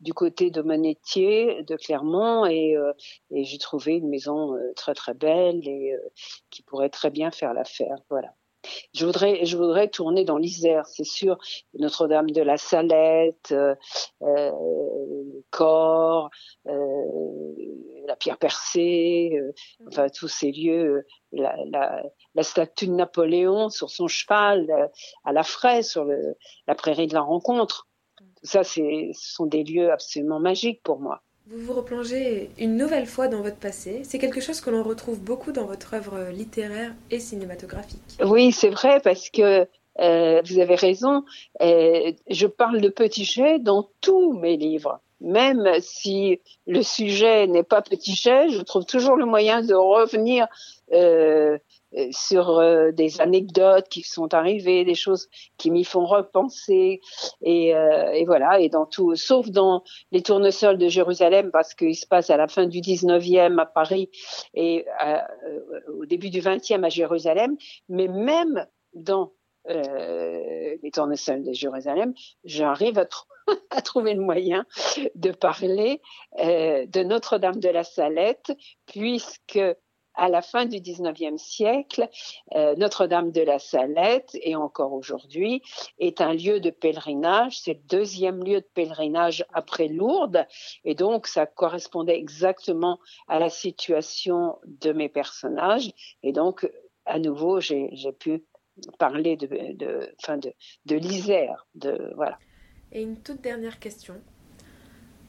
du 0.00 0.14
côté 0.14 0.50
de 0.50 0.62
Monetier, 0.62 1.62
de 1.64 1.76
Clermont 1.76 2.46
et, 2.46 2.76
et 3.30 3.44
j'ai 3.44 3.58
trouvé 3.58 3.96
une 3.96 4.08
maison 4.08 4.56
très 4.76 4.94
très 4.94 5.14
belle 5.14 5.66
et 5.66 5.96
qui 6.50 6.62
pourrait 6.62 6.90
très 6.90 7.10
bien 7.10 7.30
faire 7.30 7.54
l'affaire. 7.54 7.96
Voilà. 8.10 8.34
Je 8.94 9.06
voudrais, 9.06 9.44
je 9.44 9.56
voudrais 9.56 9.88
tourner 9.88 10.24
dans 10.24 10.36
l'Isère, 10.36 10.86
c'est 10.86 11.04
sûr. 11.04 11.38
Notre-Dame 11.78 12.30
de 12.30 12.42
la 12.42 12.56
Salette, 12.56 13.52
euh, 13.52 13.74
euh 14.22 14.50
Corps, 15.50 16.30
euh, 16.66 16.72
la 18.06 18.16
Pierre 18.16 18.38
Percée, 18.38 19.32
euh, 19.34 19.52
enfin 19.88 20.08
tous 20.08 20.28
ces 20.28 20.52
lieux. 20.52 21.06
La, 21.32 21.56
la, 21.66 22.02
la, 22.34 22.42
statue 22.42 22.86
de 22.86 22.92
Napoléon 22.92 23.70
sur 23.70 23.88
son 23.88 24.06
cheval 24.06 24.66
à 25.24 25.32
la 25.32 25.42
fraise 25.42 25.88
sur 25.88 26.04
le, 26.04 26.36
la 26.66 26.74
prairie 26.74 27.06
de 27.06 27.14
la 27.14 27.22
Rencontre. 27.22 27.88
Tout 28.16 28.24
ça, 28.42 28.64
c'est, 28.64 29.10
ce 29.14 29.34
sont 29.34 29.46
des 29.46 29.64
lieux 29.64 29.90
absolument 29.90 30.40
magiques 30.40 30.82
pour 30.82 31.00
moi. 31.00 31.22
Vous 31.48 31.58
vous 31.58 31.72
replongez 31.72 32.50
une 32.58 32.76
nouvelle 32.76 33.06
fois 33.06 33.28
dans 33.28 33.42
votre 33.42 33.56
passé. 33.56 34.02
C'est 34.04 34.18
quelque 34.18 34.40
chose 34.40 34.60
que 34.60 34.70
l'on 34.70 34.82
retrouve 34.82 35.20
beaucoup 35.20 35.50
dans 35.50 35.66
votre 35.66 35.94
œuvre 35.94 36.30
littéraire 36.30 36.94
et 37.10 37.18
cinématographique. 37.18 38.00
Oui, 38.24 38.52
c'est 38.52 38.70
vrai 38.70 39.00
parce 39.00 39.28
que 39.28 39.66
euh, 40.00 40.42
vous 40.44 40.58
avez 40.60 40.76
raison. 40.76 41.24
Euh, 41.60 42.12
je 42.30 42.46
parle 42.46 42.80
de 42.80 42.88
Petit 42.88 43.24
Jet 43.24 43.58
dans 43.58 43.88
tous 44.00 44.32
mes 44.34 44.56
livres. 44.56 45.00
Même 45.20 45.68
si 45.80 46.40
le 46.66 46.82
sujet 46.82 47.46
n'est 47.46 47.62
pas 47.62 47.82
Petit 47.82 48.14
Jet, 48.14 48.48
je 48.50 48.60
trouve 48.60 48.84
toujours 48.84 49.16
le 49.16 49.26
moyen 49.26 49.62
de 49.62 49.74
revenir 49.74 50.46
euh, 50.92 51.58
sur 52.10 52.58
euh, 52.58 52.90
des 52.92 53.20
anecdotes 53.20 53.88
qui 53.88 54.02
sont 54.02 54.32
arrivées, 54.34 54.84
des 54.84 54.94
choses 54.94 55.28
qui 55.58 55.70
m'y 55.70 55.84
font 55.84 56.04
repenser, 56.04 57.00
et, 57.42 57.74
euh, 57.74 58.12
et, 58.12 58.24
voilà, 58.24 58.60
et 58.60 58.68
dans 58.68 58.86
tout, 58.86 59.14
sauf 59.16 59.48
dans 59.50 59.82
les 60.10 60.22
tournesols 60.22 60.78
de 60.78 60.88
Jérusalem, 60.88 61.50
parce 61.52 61.74
qu'il 61.74 61.96
se 61.96 62.06
passe 62.06 62.30
à 62.30 62.36
la 62.36 62.48
fin 62.48 62.66
du 62.66 62.80
19e 62.80 63.60
à 63.60 63.66
Paris 63.66 64.10
et 64.54 64.86
au 65.98 66.06
début 66.06 66.30
du 66.30 66.40
20e 66.40 66.84
à 66.84 66.88
Jérusalem, 66.88 67.56
mais 67.88 68.08
même 68.08 68.66
dans 68.94 69.32
euh, 69.70 70.76
les 70.82 70.90
tournesols 70.90 71.44
de 71.44 71.52
Jérusalem, 71.52 72.14
j'arrive 72.42 72.98
à, 72.98 73.06
à, 73.70 73.80
trouver 73.80 74.14
le 74.14 74.20
moyen 74.20 74.66
de 75.14 75.30
parler 75.30 76.00
euh, 76.40 76.84
de 76.86 77.04
Notre-Dame 77.04 77.60
de 77.60 77.68
la 77.68 77.84
Salette, 77.84 78.52
puisque 78.86 79.60
à 80.14 80.28
la 80.28 80.42
fin 80.42 80.66
du 80.66 80.78
19e 80.78 81.38
siècle, 81.38 82.08
euh, 82.54 82.74
Notre-Dame 82.76 83.32
de 83.32 83.42
la 83.42 83.58
Salette, 83.58 84.30
et 84.34 84.56
encore 84.56 84.92
aujourd'hui, 84.92 85.62
est 85.98 86.20
un 86.20 86.34
lieu 86.34 86.60
de 86.60 86.70
pèlerinage. 86.70 87.60
C'est 87.60 87.74
le 87.74 87.88
deuxième 87.88 88.42
lieu 88.44 88.60
de 88.60 88.68
pèlerinage 88.74 89.44
après 89.52 89.88
Lourdes. 89.88 90.46
Et 90.84 90.94
donc, 90.94 91.26
ça 91.26 91.46
correspondait 91.46 92.16
exactement 92.16 92.98
à 93.28 93.38
la 93.38 93.48
situation 93.48 94.58
de 94.64 94.92
mes 94.92 95.08
personnages. 95.08 95.92
Et 96.22 96.32
donc, 96.32 96.68
à 97.06 97.18
nouveau, 97.18 97.60
j'ai 97.60 97.90
pu 98.18 98.44
parler 98.98 99.36
de, 99.36 99.46
de, 99.74 100.14
de 100.86 100.96
l'Isère. 100.96 101.66
De, 101.74 102.12
voilà. 102.16 102.38
Et 102.92 103.02
une 103.02 103.16
toute 103.16 103.40
dernière 103.40 103.78
question. 103.78 104.14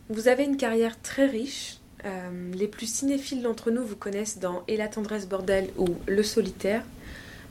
Vous 0.10 0.28
avez 0.28 0.44
une 0.44 0.58
carrière 0.58 1.02
très 1.02 1.26
riche 1.26 1.78
euh, 2.06 2.52
les 2.54 2.68
plus 2.68 2.92
cinéphiles 2.92 3.42
d'entre 3.42 3.72
nous 3.72 3.84
vous 3.84 3.96
connaissent 3.96 4.40
dans 4.40 4.64
Et 4.68 4.78
la 4.78 4.88
tendresse 4.88 5.28
bordel 5.28 5.70
ou 5.78 5.88
Le 6.06 6.24
solitaire, 6.24 6.84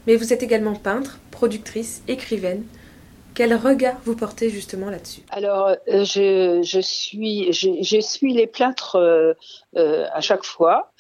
mais 0.07 0.17
vous 0.17 0.33
êtes 0.33 0.43
également 0.43 0.75
peintre, 0.75 1.19
productrice, 1.31 2.03
écrivaine. 2.09 2.65
Quel 3.35 3.55
regard 3.55 3.97
vous 4.05 4.15
portez 4.15 4.51
justement 4.51 4.91
là-dessus? 4.91 5.23
Alors, 5.31 5.69
euh, 5.89 6.05
je, 6.05 6.81
suis, 6.83 7.51
je, 7.53 8.01
suis 8.01 8.35
les 8.35 8.47
plâtres 8.47 8.97
euh, 8.97 10.07
à 10.13 10.21
chaque 10.21 10.45
fois 10.45 10.93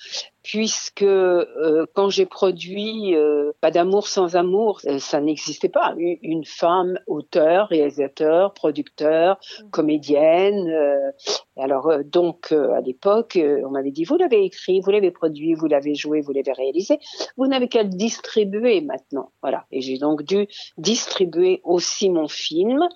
puisque 0.42 1.02
euh, 1.02 1.86
quand 1.94 2.10
j'ai 2.10 2.26
produit 2.26 3.14
euh, 3.14 3.52
Pas 3.60 3.70
d'amour 3.70 4.08
sans 4.08 4.36
amour, 4.36 4.80
euh, 4.86 4.98
ça 4.98 5.20
n'existait 5.20 5.68
pas. 5.68 5.94
Une 5.96 6.44
femme, 6.44 6.98
auteur, 7.06 7.68
réalisateur, 7.68 8.52
producteur, 8.54 9.38
mmh. 9.38 9.70
comédienne. 9.70 11.12
alors 11.56 11.92
donc 12.04 12.52
à 12.52 12.80
l'époque, 12.80 13.38
on 13.38 13.70
m'avait 13.70 13.90
dit 13.90 14.04
vous 14.04 14.16
l'avez 14.16 14.44
écrit, 14.44 14.80
vous 14.80 14.90
l'avez 14.90 15.10
produit, 15.10 15.54
vous 15.54 15.66
l'avez 15.66 15.94
joué, 15.94 16.20
vous 16.20 16.32
l'avez 16.32 16.52
réalisé, 16.52 16.98
vous 17.36 17.46
n'avez 17.46 17.68
qu'à 17.68 17.82
le 17.82 17.90
distribuer 17.90 18.80
maintenant. 18.80 19.30
Voilà. 19.42 19.64
Et 19.70 19.80
j'ai 19.80 19.98
donc 19.98 20.22
dû 20.22 20.48
distribuer 20.78 21.60
aussi 21.64 22.10
mon 22.10 22.28
film 22.28 22.88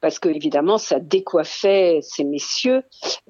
parce 0.00 0.18
que 0.18 0.28
évidemment 0.28 0.78
ça 0.78 0.98
décoiffait 0.98 2.00
ces 2.02 2.24
messieurs 2.24 2.82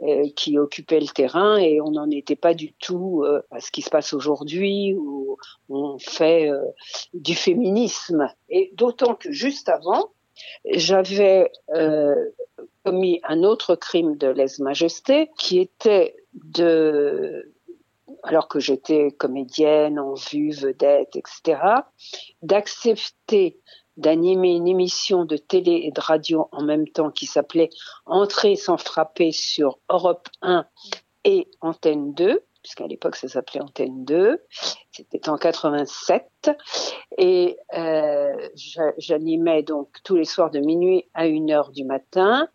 euh, 0.02 0.24
qui 0.36 0.58
occupaient 0.58 1.00
le 1.00 1.08
terrain 1.08 1.56
et 1.56 1.80
on 1.80 1.92
n'en 1.92 2.10
était 2.10 2.36
pas 2.36 2.54
du 2.54 2.72
tout 2.74 3.22
euh, 3.24 3.42
à 3.50 3.60
ce 3.60 3.70
qui 3.70 3.82
se 3.82 3.90
passe 3.90 4.12
aujourd'hui 4.12 4.94
où 4.94 5.36
on 5.68 5.98
fait 5.98 6.48
euh, 6.48 6.60
du 7.14 7.34
féminisme 7.34 8.28
et 8.48 8.70
d'autant 8.74 9.14
que 9.14 9.30
juste 9.30 9.68
avant 9.68 10.10
j'avais 10.72 11.50
commis 12.84 13.20
un 13.24 13.42
autre 13.42 13.74
crime 13.74 14.16
de 14.16 14.28
lèse-majesté 14.28 15.30
qui 15.36 15.58
était 15.58 16.16
de 16.32 17.52
alors 18.22 18.48
que 18.48 18.60
j'étais 18.60 19.10
comédienne 19.12 19.98
en 19.98 20.14
vue, 20.14 20.50
vedette, 20.50 21.16
etc., 21.16 21.60
d'accepter 22.42 23.58
d'animer 24.00 24.54
une 24.54 24.68
émission 24.68 25.24
de 25.24 25.36
télé 25.36 25.82
et 25.84 25.92
de 25.92 26.00
radio 26.00 26.48
en 26.52 26.62
même 26.62 26.88
temps 26.88 27.10
qui 27.10 27.26
s'appelait 27.26 27.70
Entrer 28.06 28.56
sans 28.56 28.76
frapper 28.76 29.32
sur 29.32 29.78
Europe 29.88 30.28
1 30.42 30.66
et 31.24 31.48
Antenne 31.60 32.14
2 32.14 32.42
puisqu'à 32.62 32.86
l'époque 32.86 33.16
ça 33.16 33.28
s'appelait 33.28 33.62
Antenne 33.62 34.04
2, 34.04 34.38
c'était 34.90 35.28
en 35.28 35.38
87, 35.38 36.50
et 37.18 37.56
euh, 37.74 38.48
j'animais 38.98 39.62
donc 39.62 39.88
tous 40.04 40.16
les 40.16 40.24
soirs 40.24 40.50
de 40.50 40.60
minuit 40.60 41.08
à 41.14 41.26
1h 41.26 41.72
du 41.72 41.84
matin, 41.84 42.48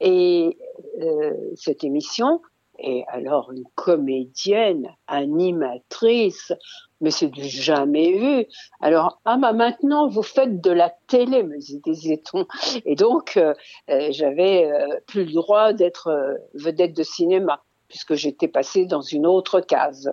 et 0.00 0.58
euh, 1.00 1.32
cette 1.56 1.82
émission, 1.82 2.42
et 2.78 3.04
alors 3.08 3.50
une 3.52 3.64
comédienne, 3.74 4.88
animatrice, 5.06 6.52
mais 7.00 7.10
c'est 7.10 7.28
du 7.28 7.46
jamais 7.48 8.12
vu. 8.12 8.46
Alors, 8.80 9.20
ah 9.24 9.36
bah 9.36 9.52
maintenant 9.52 10.08
vous 10.08 10.22
faites 10.22 10.60
de 10.60 10.70
la 10.70 10.92
télé, 11.06 11.42
me 11.42 11.58
disait-on. 11.58 12.46
Et 12.84 12.96
donc, 12.96 13.36
euh, 13.36 13.54
euh, 13.90 14.08
j'avais 14.10 14.70
euh, 14.70 15.00
plus 15.06 15.24
le 15.24 15.32
droit 15.32 15.72
d'être 15.72 16.38
vedette 16.54 16.94
de 16.94 17.02
cinéma, 17.02 17.62
puisque 17.88 18.14
j'étais 18.14 18.48
passée 18.48 18.86
dans 18.86 19.02
une 19.02 19.26
autre 19.26 19.60
case. 19.60 20.12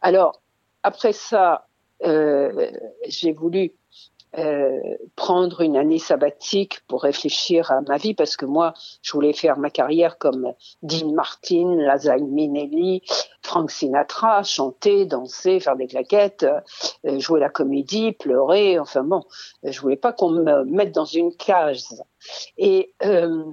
Alors, 0.00 0.40
après 0.82 1.12
ça, 1.12 1.66
j'ai 2.02 3.32
voulu 3.32 3.72
euh, 4.38 4.78
prendre 5.16 5.60
une 5.60 5.76
année 5.76 5.98
sabbatique 5.98 6.80
pour 6.86 7.02
réfléchir 7.02 7.72
à 7.72 7.80
ma 7.80 7.96
vie 7.96 8.14
parce 8.14 8.36
que 8.36 8.46
moi, 8.46 8.74
je 9.02 9.12
voulais 9.12 9.32
faire 9.32 9.58
ma 9.58 9.70
carrière 9.70 10.18
comme 10.18 10.52
Dean 10.82 11.12
Martin, 11.12 11.74
Lasagne 11.76 12.28
Minnelli, 12.28 13.02
Frank 13.42 13.72
Sinatra, 13.72 14.44
chanter, 14.44 15.04
danser, 15.04 15.58
faire 15.58 15.74
des 15.74 15.88
claquettes, 15.88 16.46
euh, 17.06 17.18
jouer 17.18 17.40
la 17.40 17.48
comédie, 17.48 18.12
pleurer, 18.12 18.78
enfin 18.78 19.02
bon, 19.02 19.24
je 19.64 19.80
voulais 19.80 19.96
pas 19.96 20.12
qu'on 20.12 20.30
me 20.30 20.64
mette 20.64 20.92
dans 20.92 21.04
une 21.04 21.34
cage. 21.34 21.82
Et 22.56 22.94
euh, 23.02 23.44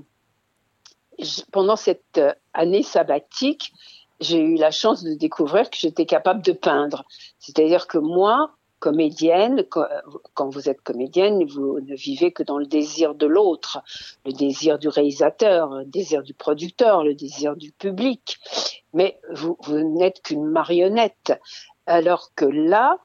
pendant 1.52 1.76
cette 1.76 2.22
année 2.54 2.84
sabbatique, 2.84 3.74
j'ai 4.20 4.40
eu 4.40 4.56
la 4.56 4.72
chance 4.72 5.04
de 5.04 5.14
découvrir 5.14 5.70
que 5.70 5.78
j'étais 5.78 6.06
capable 6.06 6.44
de 6.44 6.52
peindre. 6.52 7.06
C'est-à-dire 7.40 7.88
que 7.88 7.98
moi, 7.98 8.52
comédienne, 8.80 9.66
quand 10.34 10.50
vous 10.50 10.70
êtes 10.70 10.82
comédienne, 10.82 11.46
vous 11.46 11.80
ne 11.80 11.96
vivez 11.96 12.32
que 12.32 12.44
dans 12.44 12.58
le 12.58 12.66
désir 12.66 13.16
de 13.16 13.26
l'autre, 13.26 13.80
le 14.26 14.32
désir 14.32 14.80
du 14.80 14.88
réalisateur, 14.88 15.70
le 15.70 15.86
désir 15.86 16.24
du 16.24 16.34
producteur, 16.34 17.04
le 17.04 17.16
désir 17.16 17.56
du 17.56 17.72
public. 17.72 18.38
Mais 18.94 19.20
vous, 19.32 19.58
vous 19.62 19.80
n'êtes 19.80 20.22
qu'une 20.22 20.46
marionnette. 20.46 21.34
Alors 21.86 22.32
que 22.36 22.46
là, 22.46 23.00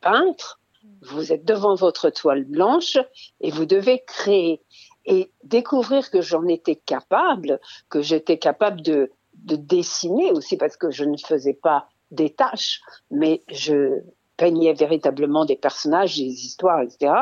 peintre, 0.00 0.60
vous 1.02 1.32
êtes 1.32 1.44
devant 1.44 1.74
votre 1.74 2.10
toile 2.10 2.44
blanche 2.44 2.98
et 3.40 3.50
vous 3.50 3.66
devez 3.66 4.02
créer 4.06 4.62
et 5.04 5.30
découvrir 5.42 6.10
que 6.10 6.20
j'en 6.20 6.46
étais 6.46 6.76
capable, 6.76 7.60
que 7.88 8.02
j'étais 8.02 8.38
capable 8.38 8.82
de, 8.82 9.10
de 9.34 9.56
dessiner 9.56 10.32
aussi 10.32 10.56
parce 10.56 10.76
que 10.76 10.90
je 10.90 11.04
ne 11.04 11.16
faisais 11.16 11.54
pas 11.54 11.88
des 12.10 12.30
tâches, 12.30 12.80
mais 13.10 13.42
je 13.48 14.02
peignait 14.38 14.72
véritablement 14.72 15.44
des 15.44 15.56
personnages, 15.56 16.16
des 16.16 16.46
histoires, 16.46 16.80
etc. 16.80 17.12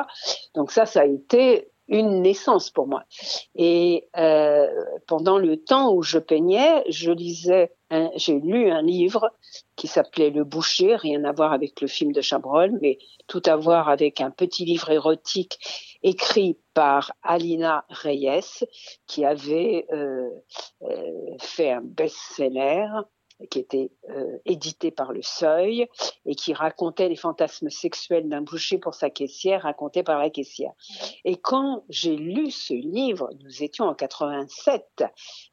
Donc 0.55 0.70
ça, 0.70 0.87
ça 0.87 1.00
a 1.00 1.07
été 1.07 1.72
une 1.88 2.22
naissance 2.22 2.70
pour 2.70 2.87
moi. 2.87 3.05
Et 3.55 4.09
euh, 4.16 4.66
pendant 5.07 5.38
le 5.38 5.57
temps 5.57 5.92
où 5.92 6.02
je 6.02 6.18
peignais, 6.18 6.85
je 6.88 7.11
lisais, 7.11 7.72
j'ai 8.16 8.40
lu 8.40 8.70
un 8.70 8.83
livre 8.83 9.31
qui 9.76 9.87
s'appelait 9.87 10.31
Le 10.31 10.44
Boucher, 10.44 10.96
rien 10.96 11.24
à 11.24 11.33
voir 11.33 11.52
avec 11.52 11.81
le 11.81 11.87
film 11.87 12.12
de 12.12 12.20
Chabrol, 12.20 12.76
mais 12.83 12.98
tout 13.29 13.42
à 13.46 13.57
voir 13.57 13.88
avec 13.88 14.20
un 14.20 14.31
petit 14.31 14.64
livre 14.64 14.90
érotique 14.90 15.59
écrit 16.02 16.59
par 16.74 17.12
Alina 17.22 17.85
Reyes, 17.88 18.64
qui 19.07 19.24
avait 19.24 19.87
euh, 19.92 20.29
euh, 20.83 21.37
fait 21.40 21.70
un 21.70 21.83
best-seller 21.83 22.88
qui 23.51 23.59
était 23.59 23.90
euh, 24.11 24.38
édité 24.44 24.90
par 24.90 25.12
le 25.12 25.22
Seuil 25.22 25.88
et 26.25 26.35
qui 26.35 26.55
racontait 26.55 27.09
les 27.09 27.16
fantasmes 27.16 27.70
sexuels 27.70 28.29
d'un 28.29 28.40
boucher 28.40 28.79
pour 28.79 28.94
sa 28.94 29.11
caissière, 29.11 29.62
raconté 29.62 30.03
par 30.03 30.18
la 30.18 30.31
caissière. 30.31 30.72
Et 31.25 31.37
quand 31.37 31.85
j'ai 31.88 32.16
lu 32.16 32.51
ce 32.51 32.72
livre, 32.72 33.31
nous 33.42 33.62
étions 33.62 33.87
en 33.87 33.94
87, 33.94 35.05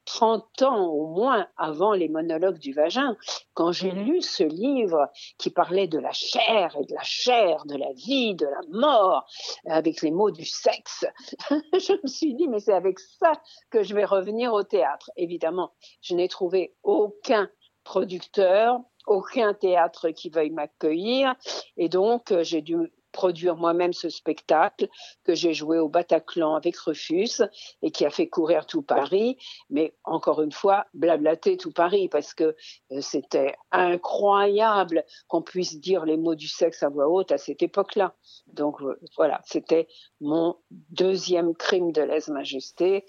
30 0.05 0.61
ans 0.61 0.85
au 0.87 1.07
moins 1.07 1.47
avant 1.57 1.93
les 1.93 2.09
monologues 2.09 2.59
du 2.59 2.73
vagin, 2.73 3.17
quand 3.53 3.71
j'ai 3.71 3.91
lu 3.91 4.21
ce 4.21 4.43
livre 4.43 5.09
qui 5.37 5.49
parlait 5.49 5.87
de 5.87 5.99
la 5.99 6.11
chair 6.11 6.75
et 6.79 6.85
de 6.85 6.93
la 6.93 7.03
chair, 7.03 7.65
de 7.65 7.75
la 7.75 7.91
vie, 7.93 8.35
de 8.35 8.45
la 8.45 8.61
mort, 8.69 9.25
avec 9.65 10.01
les 10.01 10.11
mots 10.11 10.31
du 10.31 10.45
sexe, 10.45 11.05
je 11.49 12.01
me 12.01 12.07
suis 12.07 12.33
dit, 12.33 12.47
mais 12.47 12.59
c'est 12.59 12.73
avec 12.73 12.99
ça 12.99 13.33
que 13.69 13.83
je 13.83 13.93
vais 13.93 14.05
revenir 14.05 14.53
au 14.53 14.63
théâtre. 14.63 15.11
Évidemment, 15.17 15.73
je 16.01 16.15
n'ai 16.15 16.27
trouvé 16.27 16.75
aucun 16.83 17.49
producteur, 17.83 18.79
aucun 19.07 19.53
théâtre 19.53 20.09
qui 20.09 20.29
veuille 20.29 20.51
m'accueillir. 20.51 21.35
Et 21.77 21.89
donc, 21.89 22.31
euh, 22.31 22.43
j'ai 22.43 22.61
dû 22.61 22.77
produire 23.11 23.55
moi-même 23.55 23.93
ce 23.93 24.09
spectacle 24.09 24.87
que 25.23 25.35
j'ai 25.35 25.53
joué 25.53 25.77
au 25.77 25.87
Bataclan 25.87 26.55
avec 26.55 26.75
Rufus 26.77 27.43
et 27.83 27.91
qui 27.91 28.07
a 28.07 28.09
fait 28.09 28.27
courir 28.27 28.65
tout 28.65 28.81
Paris, 28.81 29.37
mais 29.69 29.93
encore 30.03 30.41
une 30.41 30.51
fois, 30.51 30.87
blablater 30.95 31.55
tout 31.57 31.71
Paris 31.71 32.09
parce 32.09 32.33
que 32.33 32.55
euh, 32.91 33.01
c'était 33.01 33.53
incroyable 33.71 35.03
qu'on 35.27 35.43
puisse 35.43 35.79
dire 35.79 36.05
les 36.05 36.17
mots 36.17 36.33
du 36.33 36.47
sexe 36.47 36.81
à 36.81 36.89
voix 36.89 37.07
haute 37.07 37.31
à 37.31 37.37
cette 37.37 37.61
époque-là. 37.61 38.15
Donc 38.47 38.81
euh, 38.81 38.99
voilà, 39.15 39.41
c'était 39.45 39.87
mon 40.19 40.57
deuxième 40.71 41.53
crime 41.53 41.91
de 41.91 42.01
lèse-majesté. 42.01 43.05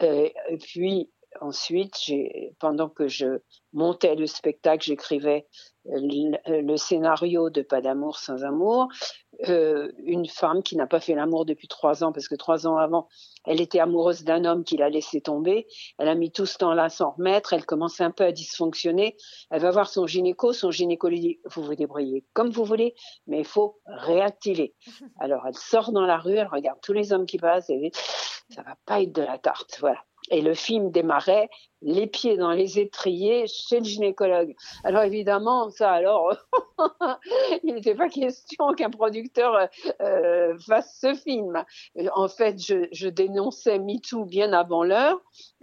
et 0.00 0.58
puis 0.60 1.10
ensuite, 1.40 1.96
pendant 2.58 2.88
que 2.88 3.08
je 3.08 3.40
montais 3.72 4.14
le 4.14 4.26
spectacle, 4.26 4.84
j'écrivais 4.84 5.46
le, 5.86 6.76
scénario 6.76 7.50
de 7.50 7.62
Pas 7.62 7.80
d'amour 7.80 8.18
sans 8.18 8.44
amour. 8.44 8.88
Euh, 9.48 9.90
une 9.98 10.26
femme 10.26 10.62
qui 10.62 10.76
n'a 10.76 10.86
pas 10.86 11.00
fait 11.00 11.14
l'amour 11.14 11.46
depuis 11.46 11.68
trois 11.68 12.04
ans, 12.04 12.12
parce 12.12 12.28
que 12.28 12.34
trois 12.34 12.66
ans 12.66 12.76
avant, 12.76 13.08
elle 13.46 13.60
était 13.60 13.78
amoureuse 13.78 14.24
d'un 14.24 14.44
homme 14.44 14.64
qui 14.64 14.76
l'a 14.76 14.90
laissé 14.90 15.20
tomber. 15.20 15.66
Elle 15.98 16.08
a 16.08 16.14
mis 16.14 16.30
tout 16.32 16.46
ce 16.46 16.58
temps-là 16.58 16.88
sans 16.88 17.12
remettre. 17.12 17.52
Elle 17.52 17.64
commence 17.64 18.00
un 18.00 18.10
peu 18.10 18.24
à 18.24 18.32
dysfonctionner. 18.32 19.16
Elle 19.50 19.62
va 19.62 19.70
voir 19.70 19.88
son 19.88 20.06
gynéco. 20.06 20.52
Son 20.52 20.70
gynéco 20.70 21.08
lui 21.08 21.20
dit 21.20 21.40
Vous 21.46 21.62
vous 21.62 21.74
débrouillez 21.74 22.26
comme 22.34 22.50
vous 22.50 22.64
voulez, 22.64 22.94
mais 23.26 23.38
il 23.38 23.46
faut 23.46 23.80
réactiver. 23.86 24.74
Alors 25.20 25.46
elle 25.46 25.56
sort 25.56 25.92
dans 25.92 26.06
la 26.06 26.18
rue, 26.18 26.34
elle 26.34 26.48
regarde 26.48 26.80
tous 26.82 26.92
les 26.92 27.12
hommes 27.12 27.26
qui 27.26 27.38
passent 27.38 27.70
et 27.70 27.78
dit 27.78 27.92
Ça 28.50 28.62
va 28.62 28.76
pas 28.84 29.00
être 29.00 29.12
de 29.12 29.22
la 29.22 29.38
tarte. 29.38 29.78
Voilà. 29.80 30.04
Et 30.30 30.42
le 30.42 30.54
film 30.54 30.90
démarrait 30.90 31.48
les 31.82 32.06
pieds 32.06 32.36
dans 32.36 32.50
les 32.50 32.78
étriers 32.78 33.46
chez 33.46 33.78
le 33.78 33.84
gynécologue. 33.84 34.54
Alors 34.84 35.02
évidemment, 35.02 35.70
ça 35.70 35.90
alors, 35.90 36.34
il 37.64 37.74
n'était 37.74 37.94
pas 37.94 38.08
question 38.08 38.72
qu'un 38.74 38.90
producteur 38.90 39.68
euh, 40.00 40.58
fasse 40.58 40.98
ce 41.00 41.14
film. 41.14 41.64
En 42.14 42.28
fait, 42.28 42.62
je, 42.62 42.86
je 42.92 43.08
dénonçais 43.08 43.78
MeToo 43.78 44.24
bien 44.24 44.52
avant 44.52 44.84
l'heure 44.84 45.20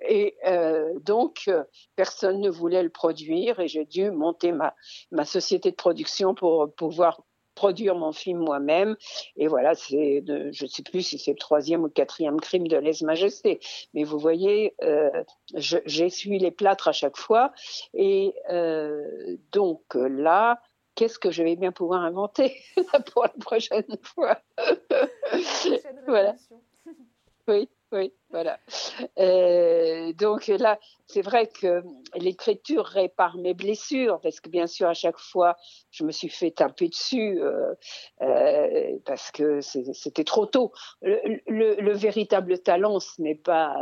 et 0.07 0.35
euh, 0.47 0.91
donc 1.01 1.49
personne 1.95 2.41
ne 2.41 2.49
voulait 2.49 2.83
le 2.83 2.89
produire 2.89 3.59
et 3.59 3.67
j'ai 3.67 3.85
dû 3.85 4.09
monter 4.09 4.51
ma, 4.51 4.73
ma 5.11 5.25
société 5.25 5.71
de 5.71 5.75
production 5.75 6.33
pour 6.33 6.73
pouvoir 6.75 7.21
produire 7.57 7.95
mon 7.95 8.11
film 8.11 8.39
moi-même. 8.39 8.95
Et 9.35 9.47
voilà, 9.47 9.73
c'est, 9.73 10.23
je 10.27 10.63
ne 10.63 10.69
sais 10.69 10.83
plus 10.83 11.01
si 11.01 11.17
c'est 11.17 11.31
le 11.31 11.37
troisième 11.37 11.81
ou 11.81 11.87
le 11.87 11.91
quatrième 11.91 12.39
crime 12.39 12.67
de 12.67 12.77
lèse-majesté. 12.77 13.59
Mais 13.93 14.03
vous 14.03 14.19
voyez, 14.19 14.75
euh, 14.83 15.23
j'essuie 15.55 16.37
les 16.37 16.51
plâtres 16.51 16.87
à 16.87 16.91
chaque 16.93 17.17
fois. 17.17 17.51
Et 17.95 18.35
euh, 18.51 19.35
donc 19.51 19.81
là, 19.95 20.61
qu'est-ce 20.93 21.17
que 21.17 21.31
je 21.31 21.41
vais 21.41 21.55
bien 21.55 21.71
pouvoir 21.71 22.01
inventer 22.03 22.55
pour 23.13 23.23
la 23.23 23.33
prochaine 23.41 23.97
fois? 24.03 24.39
Voilà. 26.07 26.35
Oui. 27.47 27.67
Oui, 27.93 28.13
voilà. 28.31 28.59
Euh, 29.17 30.11
donc 30.11 30.47
là, 30.47 30.77
c'est 31.05 31.21
vrai 31.21 31.47
que 31.47 31.81
l'écriture 32.15 32.85
répare 32.85 33.37
mes 33.37 33.53
blessures, 33.53 34.19
parce 34.21 34.41
que 34.41 34.49
bien 34.49 34.67
sûr, 34.67 34.89
à 34.89 34.93
chaque 34.93 35.17
fois, 35.17 35.55
je 35.91 36.03
me 36.03 36.11
suis 36.11 36.27
fait 36.27 36.51
taper 36.51 36.89
dessus, 36.89 37.41
euh, 37.41 37.73
euh, 38.21 38.97
parce 39.05 39.31
que 39.31 39.61
c'était 39.61 40.25
trop 40.25 40.45
tôt. 40.45 40.73
Le, 41.01 41.93
véritable 41.93 42.59
talent, 42.59 42.99
ce 42.99 43.21
n'est 43.21 43.35
pas 43.35 43.73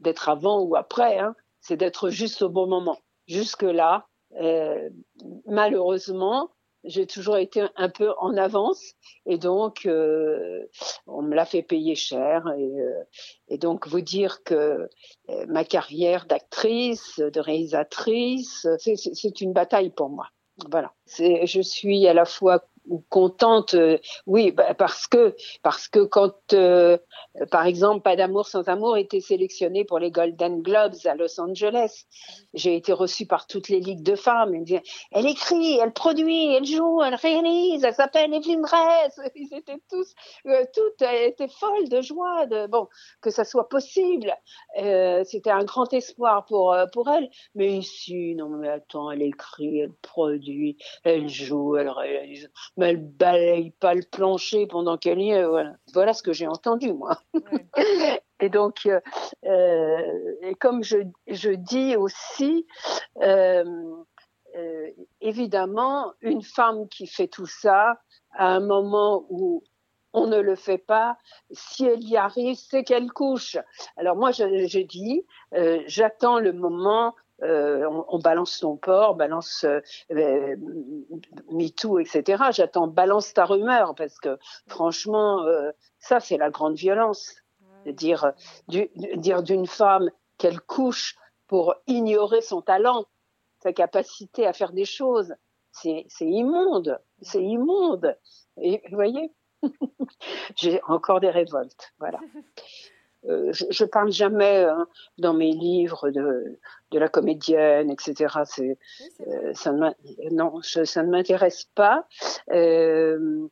d'être 0.00 0.28
avant 0.28 0.60
ou 0.60 0.74
après, 0.74 1.20
hein, 1.20 1.36
c'est 1.60 1.76
d'être 1.76 2.10
juste 2.10 2.42
au 2.42 2.48
bon 2.48 2.66
moment. 2.66 2.98
Jusque-là, 3.28 4.08
malheureusement, 5.46 6.50
j'ai 6.84 7.06
toujours 7.06 7.36
été 7.36 7.62
un 7.76 7.88
peu 7.88 8.12
en 8.18 8.36
avance 8.36 8.94
et 9.26 9.38
donc 9.38 9.86
euh, 9.86 10.66
on 11.06 11.22
me 11.22 11.34
l'a 11.34 11.44
fait 11.44 11.62
payer 11.62 11.94
cher 11.94 12.46
et, 12.56 12.80
euh, 12.80 13.04
et 13.48 13.58
donc 13.58 13.88
vous 13.88 14.00
dire 14.00 14.42
que 14.44 14.88
euh, 15.30 15.46
ma 15.48 15.64
carrière 15.64 16.26
d'actrice, 16.26 17.18
de 17.18 17.40
réalisatrice, 17.40 18.66
c'est 18.78 19.40
une 19.40 19.52
bataille 19.52 19.90
pour 19.90 20.10
moi. 20.10 20.28
Voilà, 20.70 20.92
je 21.18 21.60
suis 21.62 22.06
à 22.06 22.14
la 22.14 22.24
fois 22.24 22.64
contente, 23.08 23.74
euh, 23.74 23.98
oui, 24.26 24.50
bah, 24.50 24.74
parce 24.74 25.06
que 25.06 25.34
parce 25.62 25.88
que 25.88 26.00
quand, 26.00 26.52
euh, 26.52 26.98
par 27.50 27.66
exemple, 27.66 28.02
Pas 28.02 28.16
d'amour 28.16 28.46
sans 28.46 28.68
amour 28.68 28.96
était 28.96 29.20
sélectionné 29.20 29.84
pour 29.84 29.98
les 29.98 30.10
Golden 30.10 30.62
Globes 30.62 30.94
à 31.04 31.14
Los 31.14 31.40
Angeles, 31.40 32.04
j'ai 32.52 32.76
été 32.76 32.92
reçue 32.92 33.26
par 33.26 33.46
toutes 33.46 33.68
les 33.68 33.80
ligues 33.80 34.02
de 34.02 34.16
femmes. 34.16 34.54
elle 35.12 35.26
écrit, 35.26 35.78
elle 35.78 35.92
produit, 35.92 36.54
elle 36.54 36.64
joue, 36.64 37.02
elle 37.02 37.14
réalise, 37.14 37.84
elle 37.84 37.94
s'appelle 37.94 38.34
Evelyn 38.34 38.60
Dress. 38.60 39.20
Ils 39.34 39.54
étaient 39.54 39.80
tous, 39.90 40.14
euh, 40.46 40.64
toutes 40.74 41.02
étaient 41.02 41.48
folles 41.48 41.88
de 41.88 42.00
joie, 42.02 42.46
de 42.46 42.66
bon 42.66 42.88
que 43.22 43.30
ça 43.30 43.44
soit 43.44 43.68
possible. 43.68 44.34
C'était 44.76 45.50
un 45.50 45.64
grand 45.64 45.92
espoir 45.92 46.44
pour 46.46 46.76
pour 46.92 47.08
elle. 47.08 47.30
Mais 47.54 47.76
ici, 47.76 48.34
non, 48.34 48.48
mais 48.48 48.68
attends, 48.68 49.10
elle 49.10 49.22
écrit, 49.22 49.80
elle 49.80 49.92
produit, 50.02 50.76
elle 51.04 51.28
joue, 51.28 51.76
elle 51.76 51.88
réalise 51.88 52.50
mais 52.76 52.90
elle 52.90 53.04
balaye 53.04 53.70
pas 53.70 53.94
le 53.94 54.02
plancher 54.02 54.66
pendant 54.66 54.96
qu'elle 54.98 55.20
y 55.20 55.30
est. 55.30 55.44
Voilà, 55.44 55.74
voilà 55.92 56.12
ce 56.12 56.22
que 56.22 56.32
j'ai 56.32 56.46
entendu 56.46 56.92
moi. 56.92 57.18
et 58.40 58.48
donc, 58.48 58.86
euh, 58.86 59.00
euh, 59.46 60.34
et 60.42 60.54
comme 60.54 60.82
je, 60.82 60.98
je 61.26 61.50
dis 61.50 61.96
aussi, 61.96 62.66
euh, 63.22 63.64
euh, 64.56 64.90
évidemment, 65.20 66.12
une 66.20 66.42
femme 66.42 66.88
qui 66.88 67.06
fait 67.06 67.28
tout 67.28 67.46
ça, 67.46 68.00
à 68.32 68.48
un 68.48 68.60
moment 68.60 69.26
où 69.28 69.62
on 70.12 70.28
ne 70.28 70.38
le 70.38 70.54
fait 70.54 70.78
pas. 70.78 71.18
Si 71.50 71.84
elle 71.84 72.04
y 72.04 72.16
arrive, 72.16 72.56
c'est 72.56 72.84
qu'elle 72.84 73.10
couche. 73.10 73.58
Alors 73.96 74.16
moi, 74.16 74.30
je, 74.30 74.66
je 74.66 74.78
dis, 74.78 75.26
euh, 75.54 75.82
j'attends 75.86 76.38
le 76.38 76.52
moment 76.52 77.14
euh, 77.42 77.84
on, 78.08 78.18
balance 78.18 78.52
son 78.52 78.76
porc, 78.76 79.16
balance 79.16 79.64
euh, 79.64 79.80
euh 80.12 80.56
MeToo, 81.50 81.98
etc. 81.98 82.44
J'attends 82.52 82.86
balance 82.86 83.34
ta 83.34 83.44
rumeur 83.44 83.94
parce 83.94 84.18
que 84.18 84.38
franchement, 84.68 85.44
ça 85.98 86.20
c'est 86.20 86.38
la 86.38 86.50
grande 86.50 86.76
violence. 86.76 87.34
De 87.86 87.90
dire, 87.90 88.32
dire 88.68 89.42
d'une 89.42 89.66
femme 89.66 90.10
qu'elle 90.38 90.58
couche 90.58 91.16
pour 91.48 91.74
ignorer 91.86 92.40
son 92.40 92.62
talent, 92.62 93.04
sa 93.62 93.74
capacité 93.74 94.46
à 94.46 94.54
faire 94.54 94.72
des 94.72 94.86
choses, 94.86 95.34
c'est 95.70 96.06
immonde, 96.20 96.98
c'est 97.20 97.42
immonde. 97.42 98.16
Et 98.56 98.82
vous 98.88 98.96
voyez, 98.96 99.32
j'ai 100.56 100.80
encore 100.86 101.20
des 101.20 101.30
révoltes, 101.30 101.92
voilà. 101.98 102.20
Euh, 103.28 103.52
je, 103.52 103.64
je, 103.70 103.84
parle 103.84 104.12
jamais 104.12 104.64
hein, 104.64 104.86
dans 105.18 105.34
mes 105.34 105.52
livres 105.52 106.10
de, 106.10 106.58
de 106.90 106.98
la 106.98 107.08
comédienne, 107.08 107.90
etc. 107.90 108.34
C'est, 108.44 108.78
euh, 109.26 109.52
ça 109.54 109.72
ne 109.72 109.90
non, 110.30 110.60
ça 110.62 111.02
ne 111.02 111.10
m'intéresse 111.10 111.64
pas. 111.74 112.06
Euh, 112.50 113.48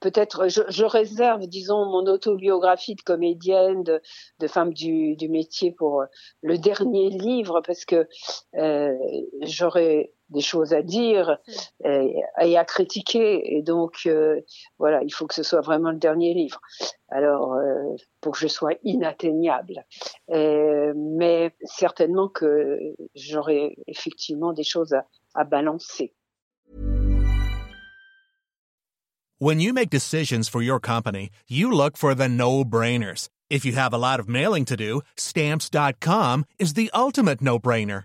peut-être 0.00 0.48
je, 0.48 0.62
je, 0.68 0.84
réserve, 0.84 1.46
disons, 1.46 1.86
mon 1.86 2.06
autobiographie 2.06 2.94
de 2.94 3.02
comédienne, 3.02 3.82
de, 3.82 4.00
de 4.40 4.46
femme 4.46 4.72
du, 4.72 5.16
du, 5.16 5.28
métier 5.28 5.72
pour 5.72 6.04
le 6.42 6.58
dernier 6.58 7.10
livre, 7.10 7.60
parce 7.66 7.84
que 7.84 8.08
euh, 8.56 8.94
j'aurais 9.42 10.12
des 10.30 10.40
choses 10.40 10.72
à 10.72 10.82
dire 10.82 11.38
et, 11.84 12.22
à 12.56 12.64
critiquer. 12.64 13.56
Et 13.56 13.62
donc, 13.62 14.02
euh, 14.06 14.40
voilà, 14.78 15.02
il 15.02 15.12
faut 15.12 15.26
que 15.26 15.34
ce 15.34 15.42
soit 15.42 15.60
vraiment 15.60 15.90
le 15.90 15.98
dernier 15.98 16.34
livre. 16.34 16.60
Alors, 17.08 17.54
euh, 17.54 17.96
pour 18.20 18.32
que 18.32 18.38
je 18.38 18.48
sois 18.48 18.74
inatteignable. 18.82 19.84
mais 20.28 21.52
certainement 21.64 22.28
que 22.28 22.78
j'aurai 23.14 23.76
effectivement 23.86 24.52
des 24.52 24.64
choses 24.64 24.92
à, 24.94 25.06
à 25.34 25.44
balancer. 25.44 26.14
When 29.38 29.60
you 29.60 29.74
make 29.74 29.90
decisions 29.90 30.48
for 30.48 30.62
your 30.62 30.80
company, 30.80 31.28
you 31.48 31.70
look 31.70 31.96
for 31.96 32.14
the 32.14 32.28
no-brainers. 32.28 33.28
If 33.50 33.64
you 33.64 33.72
have 33.72 33.92
a 33.92 33.98
lot 33.98 34.20
of 34.20 34.28
mailing 34.28 34.64
to 34.66 34.76
do, 34.76 35.02
stamps.com 35.16 36.46
is 36.58 36.74
the 36.74 36.90
ultimate 36.94 37.42
no-brainer. 37.42 38.04